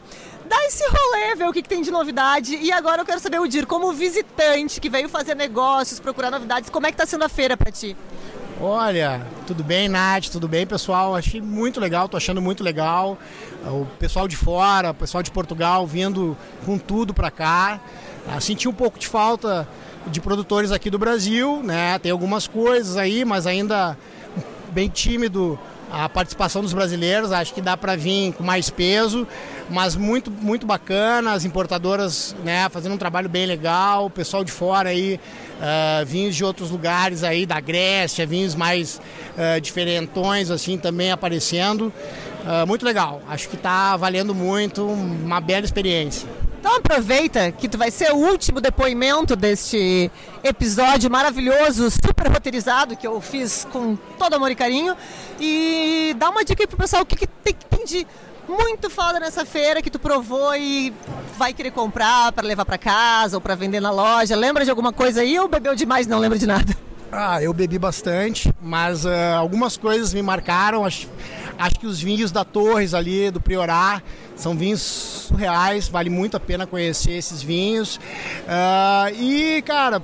dar 0.47 0.63
esse 0.67 0.83
rolê, 0.87 1.33
ver 1.33 1.47
o 1.47 1.51
que, 1.51 1.63
que, 1.63 1.67
tem 1.67 1.81
de 1.81 1.89
novidade. 1.89 2.57
E 2.57 2.71
agora 2.71 3.01
eu 3.01 3.05
quero 3.07 3.19
saber, 3.19 3.39
o 3.39 3.47
Dir, 3.47 3.65
como 3.65 3.91
visitante 3.91 4.79
que 4.79 4.87
veio 4.87 5.09
fazer 5.09 5.33
negócios, 5.33 5.99
procurar 5.99 6.29
novidades, 6.29 6.69
como 6.69 6.85
é 6.85 6.91
que 6.91 6.93
está 6.93 7.07
sendo 7.07 7.23
a 7.23 7.29
feira 7.29 7.57
para 7.57 7.71
ti? 7.71 7.97
Olha, 8.61 9.25
tudo 9.47 9.63
bem, 9.63 9.89
Nath? 9.89 10.27
Tudo 10.27 10.47
bem, 10.47 10.67
pessoal? 10.67 11.15
Achei 11.15 11.41
muito 11.41 11.79
legal, 11.79 12.07
tô 12.07 12.17
achando 12.17 12.39
muito 12.39 12.63
legal. 12.63 13.17
O 13.65 13.87
pessoal 13.97 14.27
de 14.27 14.35
fora, 14.35 14.91
o 14.91 14.93
pessoal 14.93 15.23
de 15.23 15.31
Portugal 15.31 15.87
vindo 15.87 16.37
com 16.65 16.77
tudo 16.77 17.15
para 17.15 17.31
cá. 17.31 17.79
Ah, 18.27 18.39
senti 18.39 18.67
um 18.67 18.73
pouco 18.73 18.99
de 18.99 19.07
falta 19.07 19.67
de 20.07 20.21
produtores 20.21 20.71
aqui 20.71 20.89
do 20.89 20.97
Brasil, 20.97 21.61
né? 21.63 21.99
Tem 21.99 22.11
algumas 22.11 22.47
coisas 22.47 22.97
aí, 22.97 23.25
mas 23.25 23.45
ainda 23.47 23.97
bem 24.71 24.87
tímido 24.87 25.59
a 25.91 26.07
participação 26.07 26.61
dos 26.61 26.73
brasileiros. 26.73 27.31
Acho 27.31 27.53
que 27.53 27.61
dá 27.61 27.75
para 27.75 27.95
vir 27.95 28.33
com 28.33 28.43
mais 28.43 28.69
peso, 28.69 29.27
mas 29.69 29.95
muito 29.95 30.29
muito 30.29 30.65
bacana. 30.65 31.33
As 31.33 31.45
importadoras, 31.45 32.35
né, 32.43 32.69
fazendo 32.69 32.93
um 32.93 32.97
trabalho 32.97 33.27
bem 33.27 33.45
legal. 33.45 34.05
O 34.05 34.09
pessoal 34.09 34.43
de 34.43 34.51
fora 34.51 34.89
aí, 34.89 35.19
uh, 35.59 36.05
vinhos 36.05 36.35
de 36.35 36.43
outros 36.43 36.69
lugares 36.69 37.23
aí, 37.23 37.45
da 37.45 37.59
Grécia, 37.59 38.25
vinhos 38.25 38.55
mais 38.55 39.01
uh, 39.35 39.59
diferentões 39.59 40.51
assim 40.51 40.77
também 40.77 41.11
aparecendo. 41.11 41.91
Uh, 42.43 42.65
muito 42.67 42.85
legal. 42.85 43.21
Acho 43.27 43.49
que 43.49 43.55
está 43.55 43.97
valendo 43.97 44.33
muito, 44.33 44.85
uma 44.85 45.41
bela 45.41 45.65
experiência. 45.65 46.27
Então 46.59 46.75
aproveita 46.75 47.53
que 47.53 47.69
tu 47.69 47.77
vai 47.77 47.89
ser 47.89 48.11
o 48.11 48.17
último 48.17 48.59
depoimento 48.59 49.33
deste 49.33 50.11
episódio 50.43 51.09
maravilhoso, 51.09 51.89
super 51.89 52.27
roteirizado, 52.27 52.97
que 52.97 53.07
eu 53.07 53.21
fiz 53.21 53.65
com 53.71 53.95
todo 54.17 54.33
amor 54.33 54.51
e 54.51 54.55
carinho. 54.55 54.93
E 55.39 56.13
dá 56.17 56.29
uma 56.29 56.43
dica 56.43 56.61
aí 56.61 56.67
pro 56.67 56.75
pessoal 56.75 57.03
o 57.03 57.05
que, 57.05 57.15
que 57.15 57.27
tem, 57.27 57.53
tem 57.53 57.85
de 57.85 58.05
muito 58.45 58.89
foda 58.89 59.21
nessa 59.21 59.45
feira 59.45 59.81
que 59.81 59.89
tu 59.89 59.99
provou 59.99 60.53
e 60.53 60.93
vai 61.37 61.53
querer 61.53 61.71
comprar 61.71 62.33
para 62.33 62.45
levar 62.45 62.65
para 62.65 62.77
casa 62.77 63.37
ou 63.37 63.41
para 63.41 63.55
vender 63.55 63.79
na 63.79 63.91
loja. 63.91 64.35
Lembra 64.35 64.65
de 64.65 64.69
alguma 64.69 64.91
coisa 64.91 65.21
aí 65.21 65.39
ou 65.39 65.47
bebeu 65.47 65.75
demais 65.75 66.07
não 66.07 66.19
lembra 66.19 66.37
de 66.37 66.45
nada? 66.45 66.75
Ah, 67.09 67.41
eu 67.41 67.53
bebi 67.53 67.79
bastante, 67.79 68.53
mas 68.61 69.05
uh, 69.05 69.09
algumas 69.37 69.77
coisas 69.77 70.13
me 70.13 70.21
marcaram. 70.21 70.85
Acho, 70.85 71.07
acho 71.59 71.79
que 71.79 71.85
os 71.85 72.01
vinhos 72.01 72.31
da 72.31 72.45
Torres 72.45 72.93
ali, 72.93 73.29
do 73.29 73.41
Priorá, 73.41 74.01
são 74.35 74.55
vinhos 74.55 74.81
surreais, 74.81 75.89
vale 75.89 76.09
muito 76.09 76.37
a 76.37 76.39
pena 76.39 76.65
conhecer 76.65 77.11
esses 77.11 77.43
vinhos. 77.43 77.97
Uh, 77.97 79.13
e, 79.15 79.61
cara, 79.63 80.01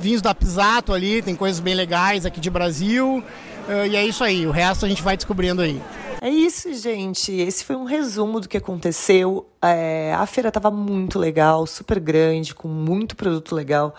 vinhos 0.00 0.20
da 0.20 0.34
Pisato 0.34 0.92
ali, 0.92 1.22
tem 1.22 1.34
coisas 1.34 1.58
bem 1.58 1.74
legais 1.74 2.26
aqui 2.26 2.38
de 2.38 2.50
Brasil. 2.50 3.24
Uh, 3.66 3.86
e 3.90 3.96
é 3.96 4.04
isso 4.04 4.22
aí, 4.22 4.46
o 4.46 4.50
resto 4.50 4.84
a 4.84 4.88
gente 4.88 5.02
vai 5.02 5.16
descobrindo 5.16 5.62
aí. 5.62 5.80
É 6.22 6.28
isso, 6.28 6.70
gente. 6.74 7.32
Esse 7.32 7.64
foi 7.64 7.76
um 7.76 7.84
resumo 7.84 8.40
do 8.40 8.48
que 8.48 8.58
aconteceu. 8.58 9.46
É, 9.62 10.14
a 10.14 10.26
feira 10.26 10.48
estava 10.48 10.70
muito 10.70 11.18
legal, 11.18 11.66
super 11.66 11.98
grande, 11.98 12.54
com 12.54 12.68
muito 12.68 13.16
produto 13.16 13.54
legal 13.54 13.94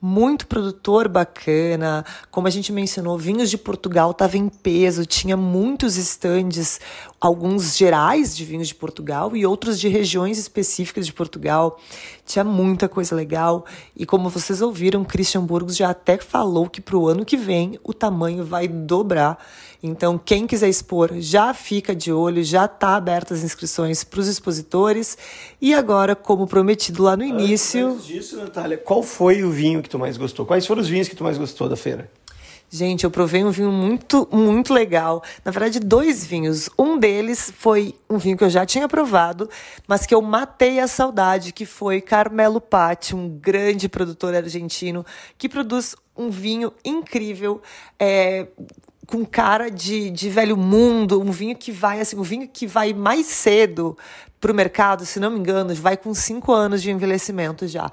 muito 0.00 0.46
produtor 0.46 1.08
bacana. 1.08 2.04
Como 2.30 2.46
a 2.46 2.50
gente 2.50 2.72
mencionou, 2.72 3.18
Vinhos 3.18 3.50
de 3.50 3.58
Portugal 3.58 4.10
estava 4.10 4.36
em 4.36 4.48
peso, 4.48 5.06
tinha 5.06 5.36
muitos 5.36 5.96
estandes, 5.96 6.80
alguns 7.20 7.76
gerais 7.76 8.36
de 8.36 8.44
vinhos 8.44 8.68
de 8.68 8.74
Portugal 8.74 9.36
e 9.36 9.46
outros 9.46 9.80
de 9.80 9.88
regiões 9.88 10.38
específicas 10.38 11.06
de 11.06 11.12
Portugal. 11.12 11.78
Tinha 12.24 12.44
muita 12.44 12.88
coisa 12.88 13.14
legal. 13.14 13.64
E 13.96 14.04
como 14.04 14.28
vocês 14.28 14.60
ouviram, 14.60 15.04
Christian 15.04 15.44
Burgos 15.44 15.76
já 15.76 15.90
até 15.90 16.18
falou 16.18 16.68
que 16.68 16.80
para 16.80 16.96
o 16.96 17.08
ano 17.08 17.24
que 17.24 17.36
vem 17.36 17.78
o 17.82 17.94
tamanho 17.94 18.44
vai 18.44 18.68
dobrar. 18.68 19.38
Então, 19.82 20.18
quem 20.18 20.46
quiser 20.46 20.68
expor, 20.68 21.12
já 21.18 21.54
fica 21.54 21.94
de 21.94 22.12
olho, 22.12 22.42
já 22.42 22.64
está 22.64 22.96
abertas 22.96 23.38
as 23.38 23.44
inscrições 23.44 24.02
para 24.02 24.20
os 24.20 24.26
expositores. 24.26 25.16
E 25.60 25.74
agora, 25.74 26.16
como 26.16 26.46
prometido 26.46 27.02
lá 27.02 27.16
no 27.16 27.24
início. 27.24 27.88
Antes 27.88 28.06
disso, 28.06 28.36
Natália, 28.36 28.76
qual 28.78 29.02
foi 29.02 29.42
o 29.44 29.50
vinho 29.50 29.82
que 29.82 29.88
tu 29.88 29.98
mais 29.98 30.16
gostou? 30.16 30.44
Quais 30.44 30.66
foram 30.66 30.82
os 30.82 30.88
vinhos 30.88 31.08
que 31.08 31.14
tu 31.14 31.22
mais 31.22 31.38
gostou 31.38 31.68
da 31.68 31.76
feira? 31.76 32.10
Gente, 32.68 33.04
eu 33.04 33.10
provei 33.10 33.44
um 33.44 33.50
vinho 33.50 33.70
muito, 33.70 34.28
muito 34.32 34.74
legal. 34.74 35.22
Na 35.44 35.52
verdade, 35.52 35.78
dois 35.78 36.26
vinhos. 36.26 36.68
Um 36.76 36.98
deles 36.98 37.52
foi 37.56 37.94
um 38.10 38.18
vinho 38.18 38.36
que 38.36 38.42
eu 38.42 38.50
já 38.50 38.66
tinha 38.66 38.88
provado, 38.88 39.48
mas 39.86 40.04
que 40.04 40.14
eu 40.14 40.20
matei 40.20 40.80
a 40.80 40.88
saudade, 40.88 41.52
que 41.52 41.64
foi 41.64 42.00
Carmelo 42.00 42.60
Patti, 42.60 43.14
um 43.14 43.28
grande 43.28 43.88
produtor 43.88 44.34
argentino 44.34 45.06
que 45.38 45.48
produz 45.48 45.94
um 46.16 46.28
vinho 46.28 46.72
incrível, 46.84 47.62
é, 48.00 48.48
com 49.06 49.24
cara 49.24 49.70
de, 49.70 50.10
de 50.10 50.28
velho 50.28 50.56
mundo, 50.56 51.20
um 51.20 51.30
vinho 51.30 51.56
que 51.56 51.70
vai 51.70 52.00
assim, 52.00 52.16
um 52.16 52.22
vinho 52.22 52.48
que 52.48 52.66
vai 52.66 52.92
mais 52.92 53.26
cedo 53.26 53.96
para 54.40 54.52
o 54.52 54.54
mercado, 54.54 55.06
se 55.06 55.18
não 55.18 55.30
me 55.30 55.38
engano, 55.38 55.74
vai 55.74 55.96
com 55.96 56.12
cinco 56.12 56.52
anos 56.52 56.82
de 56.82 56.90
envelhecimento 56.90 57.66
já. 57.66 57.90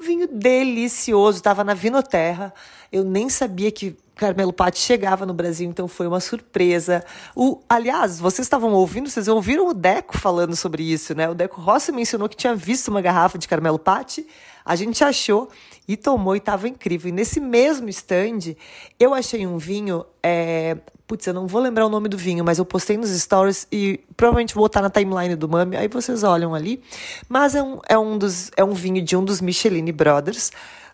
Vinho 0.00 0.26
delicioso, 0.26 1.38
estava 1.38 1.64
na 1.64 1.74
Vinoterra. 1.74 2.52
Eu 2.92 3.04
nem 3.04 3.28
sabia 3.28 3.70
que 3.70 3.96
Carmelo 4.14 4.52
Patti 4.52 4.78
chegava 4.78 5.26
no 5.26 5.34
Brasil, 5.34 5.68
então 5.68 5.88
foi 5.88 6.06
uma 6.06 6.20
surpresa. 6.20 7.04
O, 7.34 7.60
aliás, 7.68 8.20
vocês 8.20 8.46
estavam 8.46 8.72
ouvindo, 8.72 9.08
vocês 9.08 9.28
ouviram 9.28 9.68
o 9.68 9.74
Deco 9.74 10.16
falando 10.16 10.54
sobre 10.54 10.82
isso, 10.82 11.14
né? 11.14 11.28
O 11.28 11.34
Deco 11.34 11.60
Rossi 11.60 11.90
mencionou 11.90 12.28
que 12.28 12.36
tinha 12.36 12.54
visto 12.54 12.88
uma 12.88 13.00
garrafa 13.00 13.38
de 13.38 13.48
Carmelo 13.48 13.78
Patti, 13.78 14.26
a 14.64 14.76
gente 14.76 15.02
achou 15.02 15.48
e 15.86 15.96
tomou 15.96 16.34
e 16.34 16.38
estava 16.38 16.68
incrível. 16.68 17.08
E 17.08 17.12
nesse 17.12 17.40
mesmo 17.40 17.88
stand, 17.88 18.56
eu 18.98 19.14
achei 19.14 19.46
um 19.46 19.58
vinho. 19.58 20.04
É... 20.22 20.76
Putz, 21.06 21.26
eu 21.26 21.34
não 21.34 21.46
vou 21.46 21.60
lembrar 21.60 21.84
o 21.84 21.90
nome 21.90 22.08
do 22.08 22.16
vinho, 22.16 22.42
mas 22.44 22.58
eu 22.58 22.64
postei 22.64 22.96
nos 22.96 23.10
stories 23.10 23.66
e 23.70 24.00
provavelmente 24.16 24.54
vou 24.54 24.64
botar 24.64 24.80
na 24.80 24.88
timeline 24.88 25.36
do 25.36 25.46
Mami, 25.46 25.76
aí 25.76 25.86
vocês 25.86 26.22
olham 26.22 26.54
ali. 26.54 26.82
Mas 27.28 27.54
é 27.54 27.62
um, 27.62 27.80
é 27.86 27.98
um, 27.98 28.16
dos, 28.16 28.50
é 28.56 28.64
um 28.64 28.72
vinho 28.72 29.02
de 29.02 29.14
um 29.14 29.22
dos 29.22 29.40
Michelin 29.40 29.92
Brothers, 29.92 30.50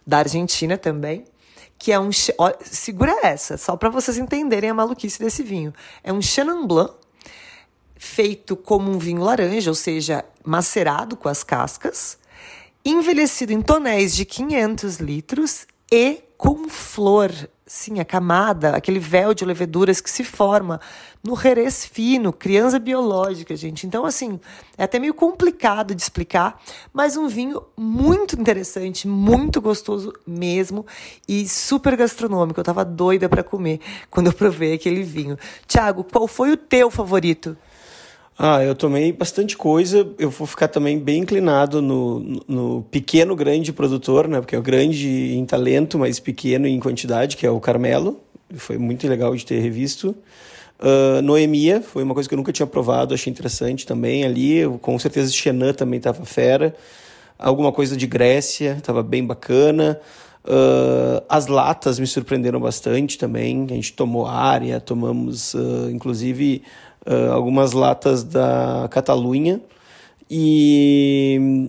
da 0.06 0.18
Argentina 0.18 0.76
também 0.76 1.24
que 1.78 1.90
é 1.90 1.98
um. 1.98 2.10
Ó, 2.36 2.52
segura 2.60 3.20
essa, 3.22 3.56
só 3.56 3.74
para 3.74 3.88
vocês 3.88 4.18
entenderem 4.18 4.68
a 4.68 4.74
maluquice 4.74 5.18
desse 5.18 5.42
vinho. 5.42 5.72
É 6.04 6.12
um 6.12 6.20
Chenin 6.20 6.66
Blanc 6.66 6.92
feito 7.96 8.54
como 8.54 8.90
um 8.90 8.98
vinho 8.98 9.22
laranja, 9.22 9.70
ou 9.70 9.74
seja, 9.74 10.24
macerado 10.44 11.16
com 11.16 11.28
as 11.28 11.42
cascas, 11.42 12.18
envelhecido 12.84 13.52
em 13.52 13.60
tonéis 13.62 14.14
de 14.14 14.24
500 14.24 14.96
litros 14.96 15.66
e 15.90 16.22
com 16.36 16.68
flor 16.68 17.30
sim, 17.70 18.00
a 18.00 18.04
camada, 18.04 18.74
aquele 18.74 18.98
véu 18.98 19.32
de 19.32 19.44
leveduras 19.44 20.00
que 20.00 20.10
se 20.10 20.24
forma 20.24 20.80
no 21.22 21.34
rerez 21.34 21.86
fino, 21.86 22.32
criança 22.32 22.80
biológica, 22.80 23.54
gente. 23.54 23.86
Então, 23.86 24.04
assim, 24.04 24.40
é 24.76 24.82
até 24.82 24.98
meio 24.98 25.14
complicado 25.14 25.94
de 25.94 26.02
explicar, 26.02 26.60
mas 26.92 27.16
um 27.16 27.28
vinho 27.28 27.62
muito 27.76 28.34
interessante, 28.40 29.06
muito 29.06 29.60
gostoso 29.60 30.12
mesmo 30.26 30.84
e 31.28 31.46
super 31.48 31.94
gastronômico. 31.96 32.58
Eu 32.58 32.64
tava 32.64 32.84
doida 32.84 33.28
para 33.28 33.44
comer 33.44 33.78
quando 34.10 34.26
eu 34.26 34.32
provei 34.32 34.74
aquele 34.74 35.04
vinho. 35.04 35.38
Tiago, 35.68 36.02
qual 36.02 36.26
foi 36.26 36.50
o 36.50 36.56
teu 36.56 36.90
favorito? 36.90 37.56
Ah, 38.42 38.64
eu 38.64 38.74
tomei 38.74 39.12
bastante 39.12 39.54
coisa. 39.54 40.08
Eu 40.18 40.30
vou 40.30 40.46
ficar 40.46 40.66
também 40.68 40.98
bem 40.98 41.20
inclinado 41.20 41.82
no, 41.82 42.40
no 42.48 42.82
pequeno 42.90 43.36
grande 43.36 43.70
produtor, 43.70 44.26
né? 44.26 44.40
Porque 44.40 44.56
é 44.56 44.58
o 44.58 44.62
grande 44.62 45.34
em 45.34 45.44
talento, 45.44 45.98
mas 45.98 46.18
pequeno 46.18 46.66
em 46.66 46.80
quantidade, 46.80 47.36
que 47.36 47.44
é 47.44 47.50
o 47.50 47.60
Carmelo. 47.60 48.18
Foi 48.54 48.78
muito 48.78 49.06
legal 49.06 49.36
de 49.36 49.44
ter 49.44 49.60
revisto. 49.60 50.16
Uh, 50.78 51.20
Noemia, 51.20 51.82
foi 51.82 52.02
uma 52.02 52.14
coisa 52.14 52.26
que 52.26 52.34
eu 52.34 52.38
nunca 52.38 52.50
tinha 52.50 52.66
provado, 52.66 53.12
achei 53.12 53.30
interessante 53.30 53.86
também 53.86 54.24
ali. 54.24 54.62
Com 54.80 54.98
certeza 54.98 55.30
Xenan 55.30 55.74
também 55.74 55.98
estava 55.98 56.24
fera. 56.24 56.74
Alguma 57.38 57.70
coisa 57.70 57.94
de 57.94 58.06
Grécia, 58.06 58.76
estava 58.78 59.02
bem 59.02 59.22
bacana. 59.22 60.00
Uh, 60.42 61.22
as 61.28 61.46
latas 61.46 61.98
me 61.98 62.06
surpreenderam 62.06 62.58
bastante 62.58 63.18
também. 63.18 63.66
A 63.70 63.74
gente 63.74 63.92
tomou 63.92 64.26
área, 64.26 64.80
tomamos 64.80 65.52
uh, 65.52 65.90
inclusive 65.92 66.62
uh, 67.06 67.32
algumas 67.32 67.72
latas 67.72 68.24
da 68.24 68.88
Catalunha 68.90 69.60
e, 70.30 71.68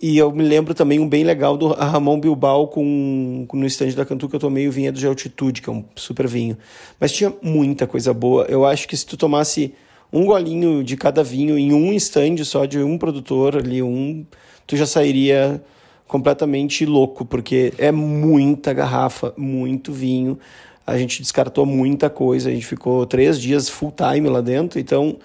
e 0.00 0.18
eu 0.18 0.30
me 0.30 0.42
lembro 0.42 0.74
também 0.74 1.00
um 1.00 1.08
bem 1.08 1.24
legal 1.24 1.56
do 1.56 1.68
Ramon 1.68 2.20
Bilbao 2.20 2.68
com, 2.68 3.46
com 3.48 3.56
no 3.56 3.66
estande 3.66 3.96
da 3.96 4.04
Cantu 4.04 4.28
que 4.28 4.36
eu 4.36 4.40
tomei 4.40 4.68
o 4.68 4.72
vinhedo 4.72 4.98
de 4.98 5.06
altitude, 5.06 5.62
que 5.62 5.70
é 5.70 5.72
um 5.72 5.82
super 5.96 6.28
vinho. 6.28 6.58
Mas 7.00 7.12
tinha 7.12 7.32
muita 7.40 7.86
coisa 7.86 8.12
boa. 8.12 8.44
Eu 8.44 8.66
acho 8.66 8.86
que 8.86 8.96
se 8.96 9.06
tu 9.06 9.16
tomasse 9.16 9.72
um 10.12 10.26
golinho 10.26 10.84
de 10.84 10.94
cada 10.94 11.24
vinho 11.24 11.58
em 11.58 11.72
um 11.72 11.90
estande 11.90 12.44
só 12.44 12.66
de 12.66 12.78
um 12.80 12.98
produtor 12.98 13.56
ali, 13.56 13.82
um, 13.82 14.26
tu 14.66 14.76
já 14.76 14.84
sairia 14.84 15.62
completamente 16.06 16.84
louco, 16.84 17.24
porque 17.24 17.72
é 17.78 17.90
muita 17.90 18.74
garrafa, 18.74 19.32
muito 19.38 19.90
vinho 19.90 20.38
a 20.86 20.98
gente 20.98 21.22
descartou 21.22 21.64
muita 21.64 22.10
coisa, 22.10 22.48
a 22.48 22.52
gente 22.52 22.66
ficou 22.66 23.06
três 23.06 23.40
dias 23.40 23.68
full 23.68 23.92
time 23.92 24.28
lá 24.28 24.40
dentro, 24.40 24.78
então 24.78 25.16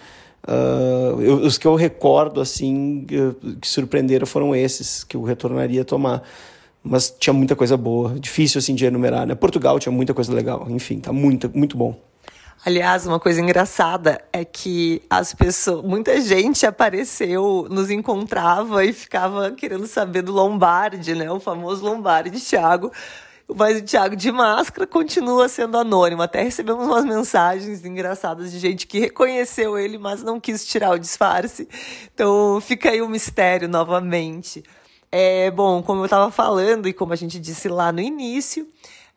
uh, 0.47 1.21
eu, 1.21 1.37
os 1.37 1.57
que 1.57 1.67
eu 1.67 1.75
recordo 1.75 2.39
assim 2.39 3.05
que 3.61 3.67
surpreenderam 3.67 4.25
foram 4.25 4.55
esses 4.55 5.03
que 5.03 5.17
eu 5.17 5.23
retornaria 5.23 5.81
a 5.81 5.85
tomar. 5.85 6.23
Mas 6.83 7.13
tinha 7.19 7.33
muita 7.33 7.53
coisa 7.53 7.75
boa, 7.75 8.17
difícil 8.17 8.59
assim 8.59 8.73
de 8.73 8.85
enumerar, 8.85 9.27
né? 9.27 9.35
Portugal 9.35 9.77
tinha 9.77 9.91
muita 9.91 10.13
coisa 10.13 10.31
legal, 10.33 10.67
enfim, 10.69 10.99
tá 10.99 11.11
muito, 11.11 11.51
muito 11.53 11.75
bom. 11.75 11.99
Aliás, 12.65 13.05
uma 13.05 13.19
coisa 13.19 13.39
engraçada 13.39 14.21
é 14.33 14.43
que 14.43 15.01
as 15.09 15.33
pessoas, 15.33 15.85
muita 15.85 16.19
gente 16.21 16.65
apareceu, 16.65 17.67
nos 17.69 17.89
encontrava 17.89 18.83
e 18.83 18.91
ficava 18.93 19.51
querendo 19.51 19.85
saber 19.85 20.21
do 20.21 20.31
Lombardi, 20.31 21.13
né? 21.13 21.31
O 21.31 21.39
famoso 21.39 21.85
Lombardi, 21.85 22.39
Thiago 22.39 22.91
mas 23.55 23.79
o 23.79 23.83
Thiago 23.83 24.15
de 24.15 24.31
máscara 24.31 24.85
continua 24.85 25.47
sendo 25.47 25.77
anônimo. 25.77 26.21
Até 26.21 26.43
recebemos 26.43 26.85
umas 26.85 27.05
mensagens 27.05 27.85
engraçadas 27.85 28.51
de 28.51 28.59
gente 28.59 28.85
que 28.85 28.99
reconheceu 28.99 29.77
ele, 29.77 29.97
mas 29.97 30.21
não 30.21 30.39
quis 30.39 30.65
tirar 30.65 30.91
o 30.91 30.99
disfarce. 30.99 31.67
Então 32.13 32.59
fica 32.59 32.89
aí 32.89 33.01
o 33.01 33.09
mistério 33.09 33.67
novamente. 33.69 34.63
É, 35.11 35.49
bom, 35.51 35.81
como 35.81 36.01
eu 36.01 36.05
estava 36.05 36.29
falando 36.29 36.87
e 36.87 36.93
como 36.93 37.13
a 37.13 37.15
gente 37.15 37.39
disse 37.39 37.69
lá 37.69 37.91
no 37.91 38.01
início, 38.01 38.67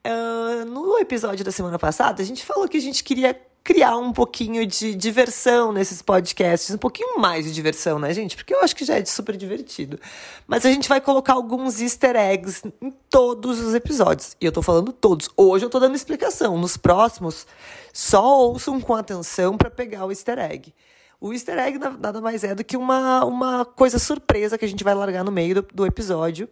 uh, 0.06 0.64
no 0.64 0.98
episódio 0.98 1.44
da 1.44 1.50
semana 1.50 1.78
passada, 1.78 2.22
a 2.22 2.24
gente 2.24 2.44
falou 2.44 2.68
que 2.68 2.76
a 2.76 2.80
gente 2.80 3.02
queria 3.02 3.36
criar 3.62 3.96
um 3.96 4.12
pouquinho 4.12 4.66
de 4.66 4.94
diversão 4.94 5.72
nesses 5.72 6.00
podcasts, 6.02 6.74
um 6.74 6.78
pouquinho 6.78 7.18
mais 7.18 7.44
de 7.44 7.52
diversão, 7.52 7.98
né, 7.98 8.12
gente? 8.12 8.36
Porque 8.36 8.54
eu 8.54 8.60
acho 8.60 8.74
que 8.74 8.84
já 8.84 8.98
é 8.98 9.04
super 9.04 9.36
divertido. 9.36 9.98
Mas 10.46 10.64
a 10.64 10.70
gente 10.70 10.88
vai 10.88 11.00
colocar 11.00 11.34
alguns 11.34 11.80
easter 11.80 12.16
eggs 12.16 12.62
em 12.80 12.90
todos 13.08 13.60
os 13.60 13.74
episódios. 13.74 14.36
E 14.40 14.46
eu 14.46 14.52
tô 14.52 14.62
falando 14.62 14.92
todos. 14.92 15.28
Hoje 15.36 15.64
eu 15.64 15.70
tô 15.70 15.78
dando 15.78 15.94
explicação. 15.94 16.56
Nos 16.56 16.76
próximos, 16.76 17.46
só 17.92 18.40
ouçam 18.40 18.80
com 18.80 18.94
atenção 18.94 19.56
para 19.56 19.70
pegar 19.70 20.06
o 20.06 20.10
easter 20.10 20.38
egg. 20.38 20.74
O 21.20 21.34
easter 21.34 21.58
egg 21.58 21.78
nada 21.78 22.20
mais 22.20 22.42
é 22.44 22.54
do 22.54 22.64
que 22.64 22.78
uma, 22.78 23.24
uma 23.26 23.64
coisa 23.64 23.98
surpresa 23.98 24.56
que 24.56 24.64
a 24.64 24.68
gente 24.68 24.82
vai 24.82 24.94
largar 24.94 25.22
no 25.22 25.30
meio 25.30 25.56
do, 25.56 25.62
do 25.74 25.86
episódio. 25.86 26.48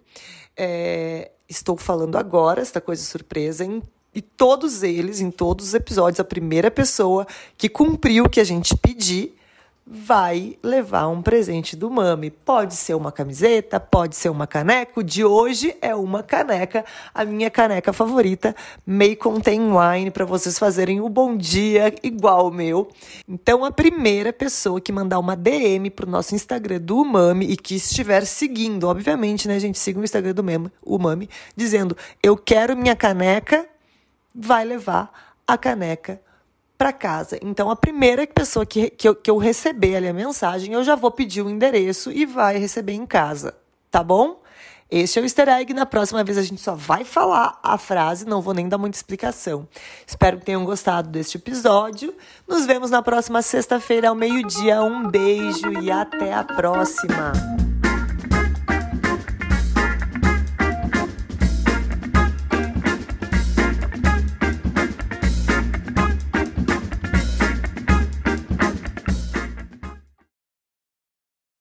É, 0.54 1.30
estou 1.48 1.76
falando 1.76 2.18
agora, 2.18 2.60
esta 2.60 2.80
coisa 2.80 3.02
surpresa, 3.02 3.64
em 3.64 3.82
e 4.18 4.20
todos 4.20 4.83
eles, 4.83 5.20
em 5.20 5.31
todos 5.31 5.68
os 5.68 5.74
episódios, 5.74 6.18
a 6.18 6.24
primeira 6.24 6.72
pessoa 6.72 7.24
que 7.57 7.68
cumpriu 7.68 8.24
o 8.24 8.28
que 8.28 8.40
a 8.40 8.44
gente 8.44 8.76
pedir 8.76 9.38
vai 9.87 10.59
levar 10.61 11.07
um 11.07 11.22
presente 11.22 11.76
do 11.76 11.88
Mami. 11.88 12.31
Pode 12.31 12.74
ser 12.74 12.94
uma 12.94 13.12
camiseta, 13.12 13.78
pode 13.78 14.16
ser 14.16 14.28
uma 14.28 14.44
caneca. 14.44 15.04
De 15.04 15.24
hoje 15.24 15.72
é 15.81 15.94
uma 15.94 16.20
caneca, 16.20 16.85
a 17.14 17.24
minha 17.24 17.48
caneca 17.48 17.92
favorita, 17.92 18.57
May 18.85 19.14
Contain 19.14 19.70
Wine, 19.70 20.11
para 20.11 20.24
vocês 20.24 20.59
fazerem 20.59 21.00
o 21.00 21.09
bom 21.09 21.37
dia 21.37 21.94
igual 22.02 22.48
o 22.48 22.52
meu. 22.52 22.88
Então, 23.28 23.64
a 23.64 23.70
primeira 23.70 24.33
pessoa 24.33 24.81
que 24.81 24.90
mandar 24.90 25.20
uma 25.20 25.37
DM 25.37 25.90
pro 25.90 26.11
nosso 26.11 26.35
Instagram 26.35 26.81
do 26.81 27.04
Mami 27.04 27.46
e 27.52 27.57
que 27.57 27.76
estiver 27.76 28.26
seguindo, 28.26 28.88
obviamente, 28.88 29.46
né, 29.46 29.61
gente, 29.61 29.78
siga 29.78 30.00
o 30.00 30.04
Instagram 30.04 30.35
do 30.35 30.44
o 30.85 30.98
Mami, 30.98 31.31
dizendo: 31.57 31.96
"Eu 32.20 32.37
quero 32.37 32.76
minha 32.76 32.96
caneca 32.96 33.64
vai 34.38 34.64
levar 34.64 35.11
a 35.46 35.59
caneca 35.59 36.20
para 36.77 36.92
casa. 36.92 37.38
Então, 37.42 37.70
a 37.70 37.77
primeira 37.77 38.24
pessoa 38.27 38.64
que, 38.64 38.90
que, 38.90 39.09
eu, 39.09 39.14
que 39.16 39.31
eu 39.31 39.37
receber 39.37 39.96
ali 39.96 40.07
a 40.07 40.14
mensagem, 40.14 40.72
eu 40.72 40.85
já 40.85 40.94
vou 40.94 41.11
pedir 41.11 41.42
o 41.42 41.51
endereço 41.51 42.12
e 42.12 42.24
vai 42.24 42.57
receber 42.57 42.92
em 42.92 43.05
casa, 43.05 43.57
tá 43.90 44.03
bom? 44.03 44.40
Este 44.90 45.18
é 45.18 45.22
o 45.22 45.24
easter 45.24 45.48
egg. 45.48 45.74
Na 45.74 45.85
próxima 45.85 46.24
vez 46.24 46.38
a 46.38 46.42
gente 46.42 46.62
só 46.62 46.74
vai 46.74 47.05
falar 47.05 47.59
a 47.62 47.77
frase, 47.77 48.24
não 48.24 48.40
vou 48.40 48.55
nem 48.55 48.68
dar 48.68 48.79
muita 48.79 48.96
explicação. 48.96 49.68
Espero 50.07 50.38
que 50.38 50.46
tenham 50.46 50.64
gostado 50.64 51.11
deste 51.11 51.37
episódio. 51.37 52.14
Nos 52.46 52.64
vemos 52.64 52.90
na 52.90 53.03
próxima 53.03 53.42
sexta-feira 53.42 54.09
ao 54.09 54.14
meio-dia. 54.14 54.83
Um 54.83 55.11
beijo 55.11 55.83
e 55.83 55.90
até 55.90 56.33
a 56.33 56.44
próxima! 56.44 57.33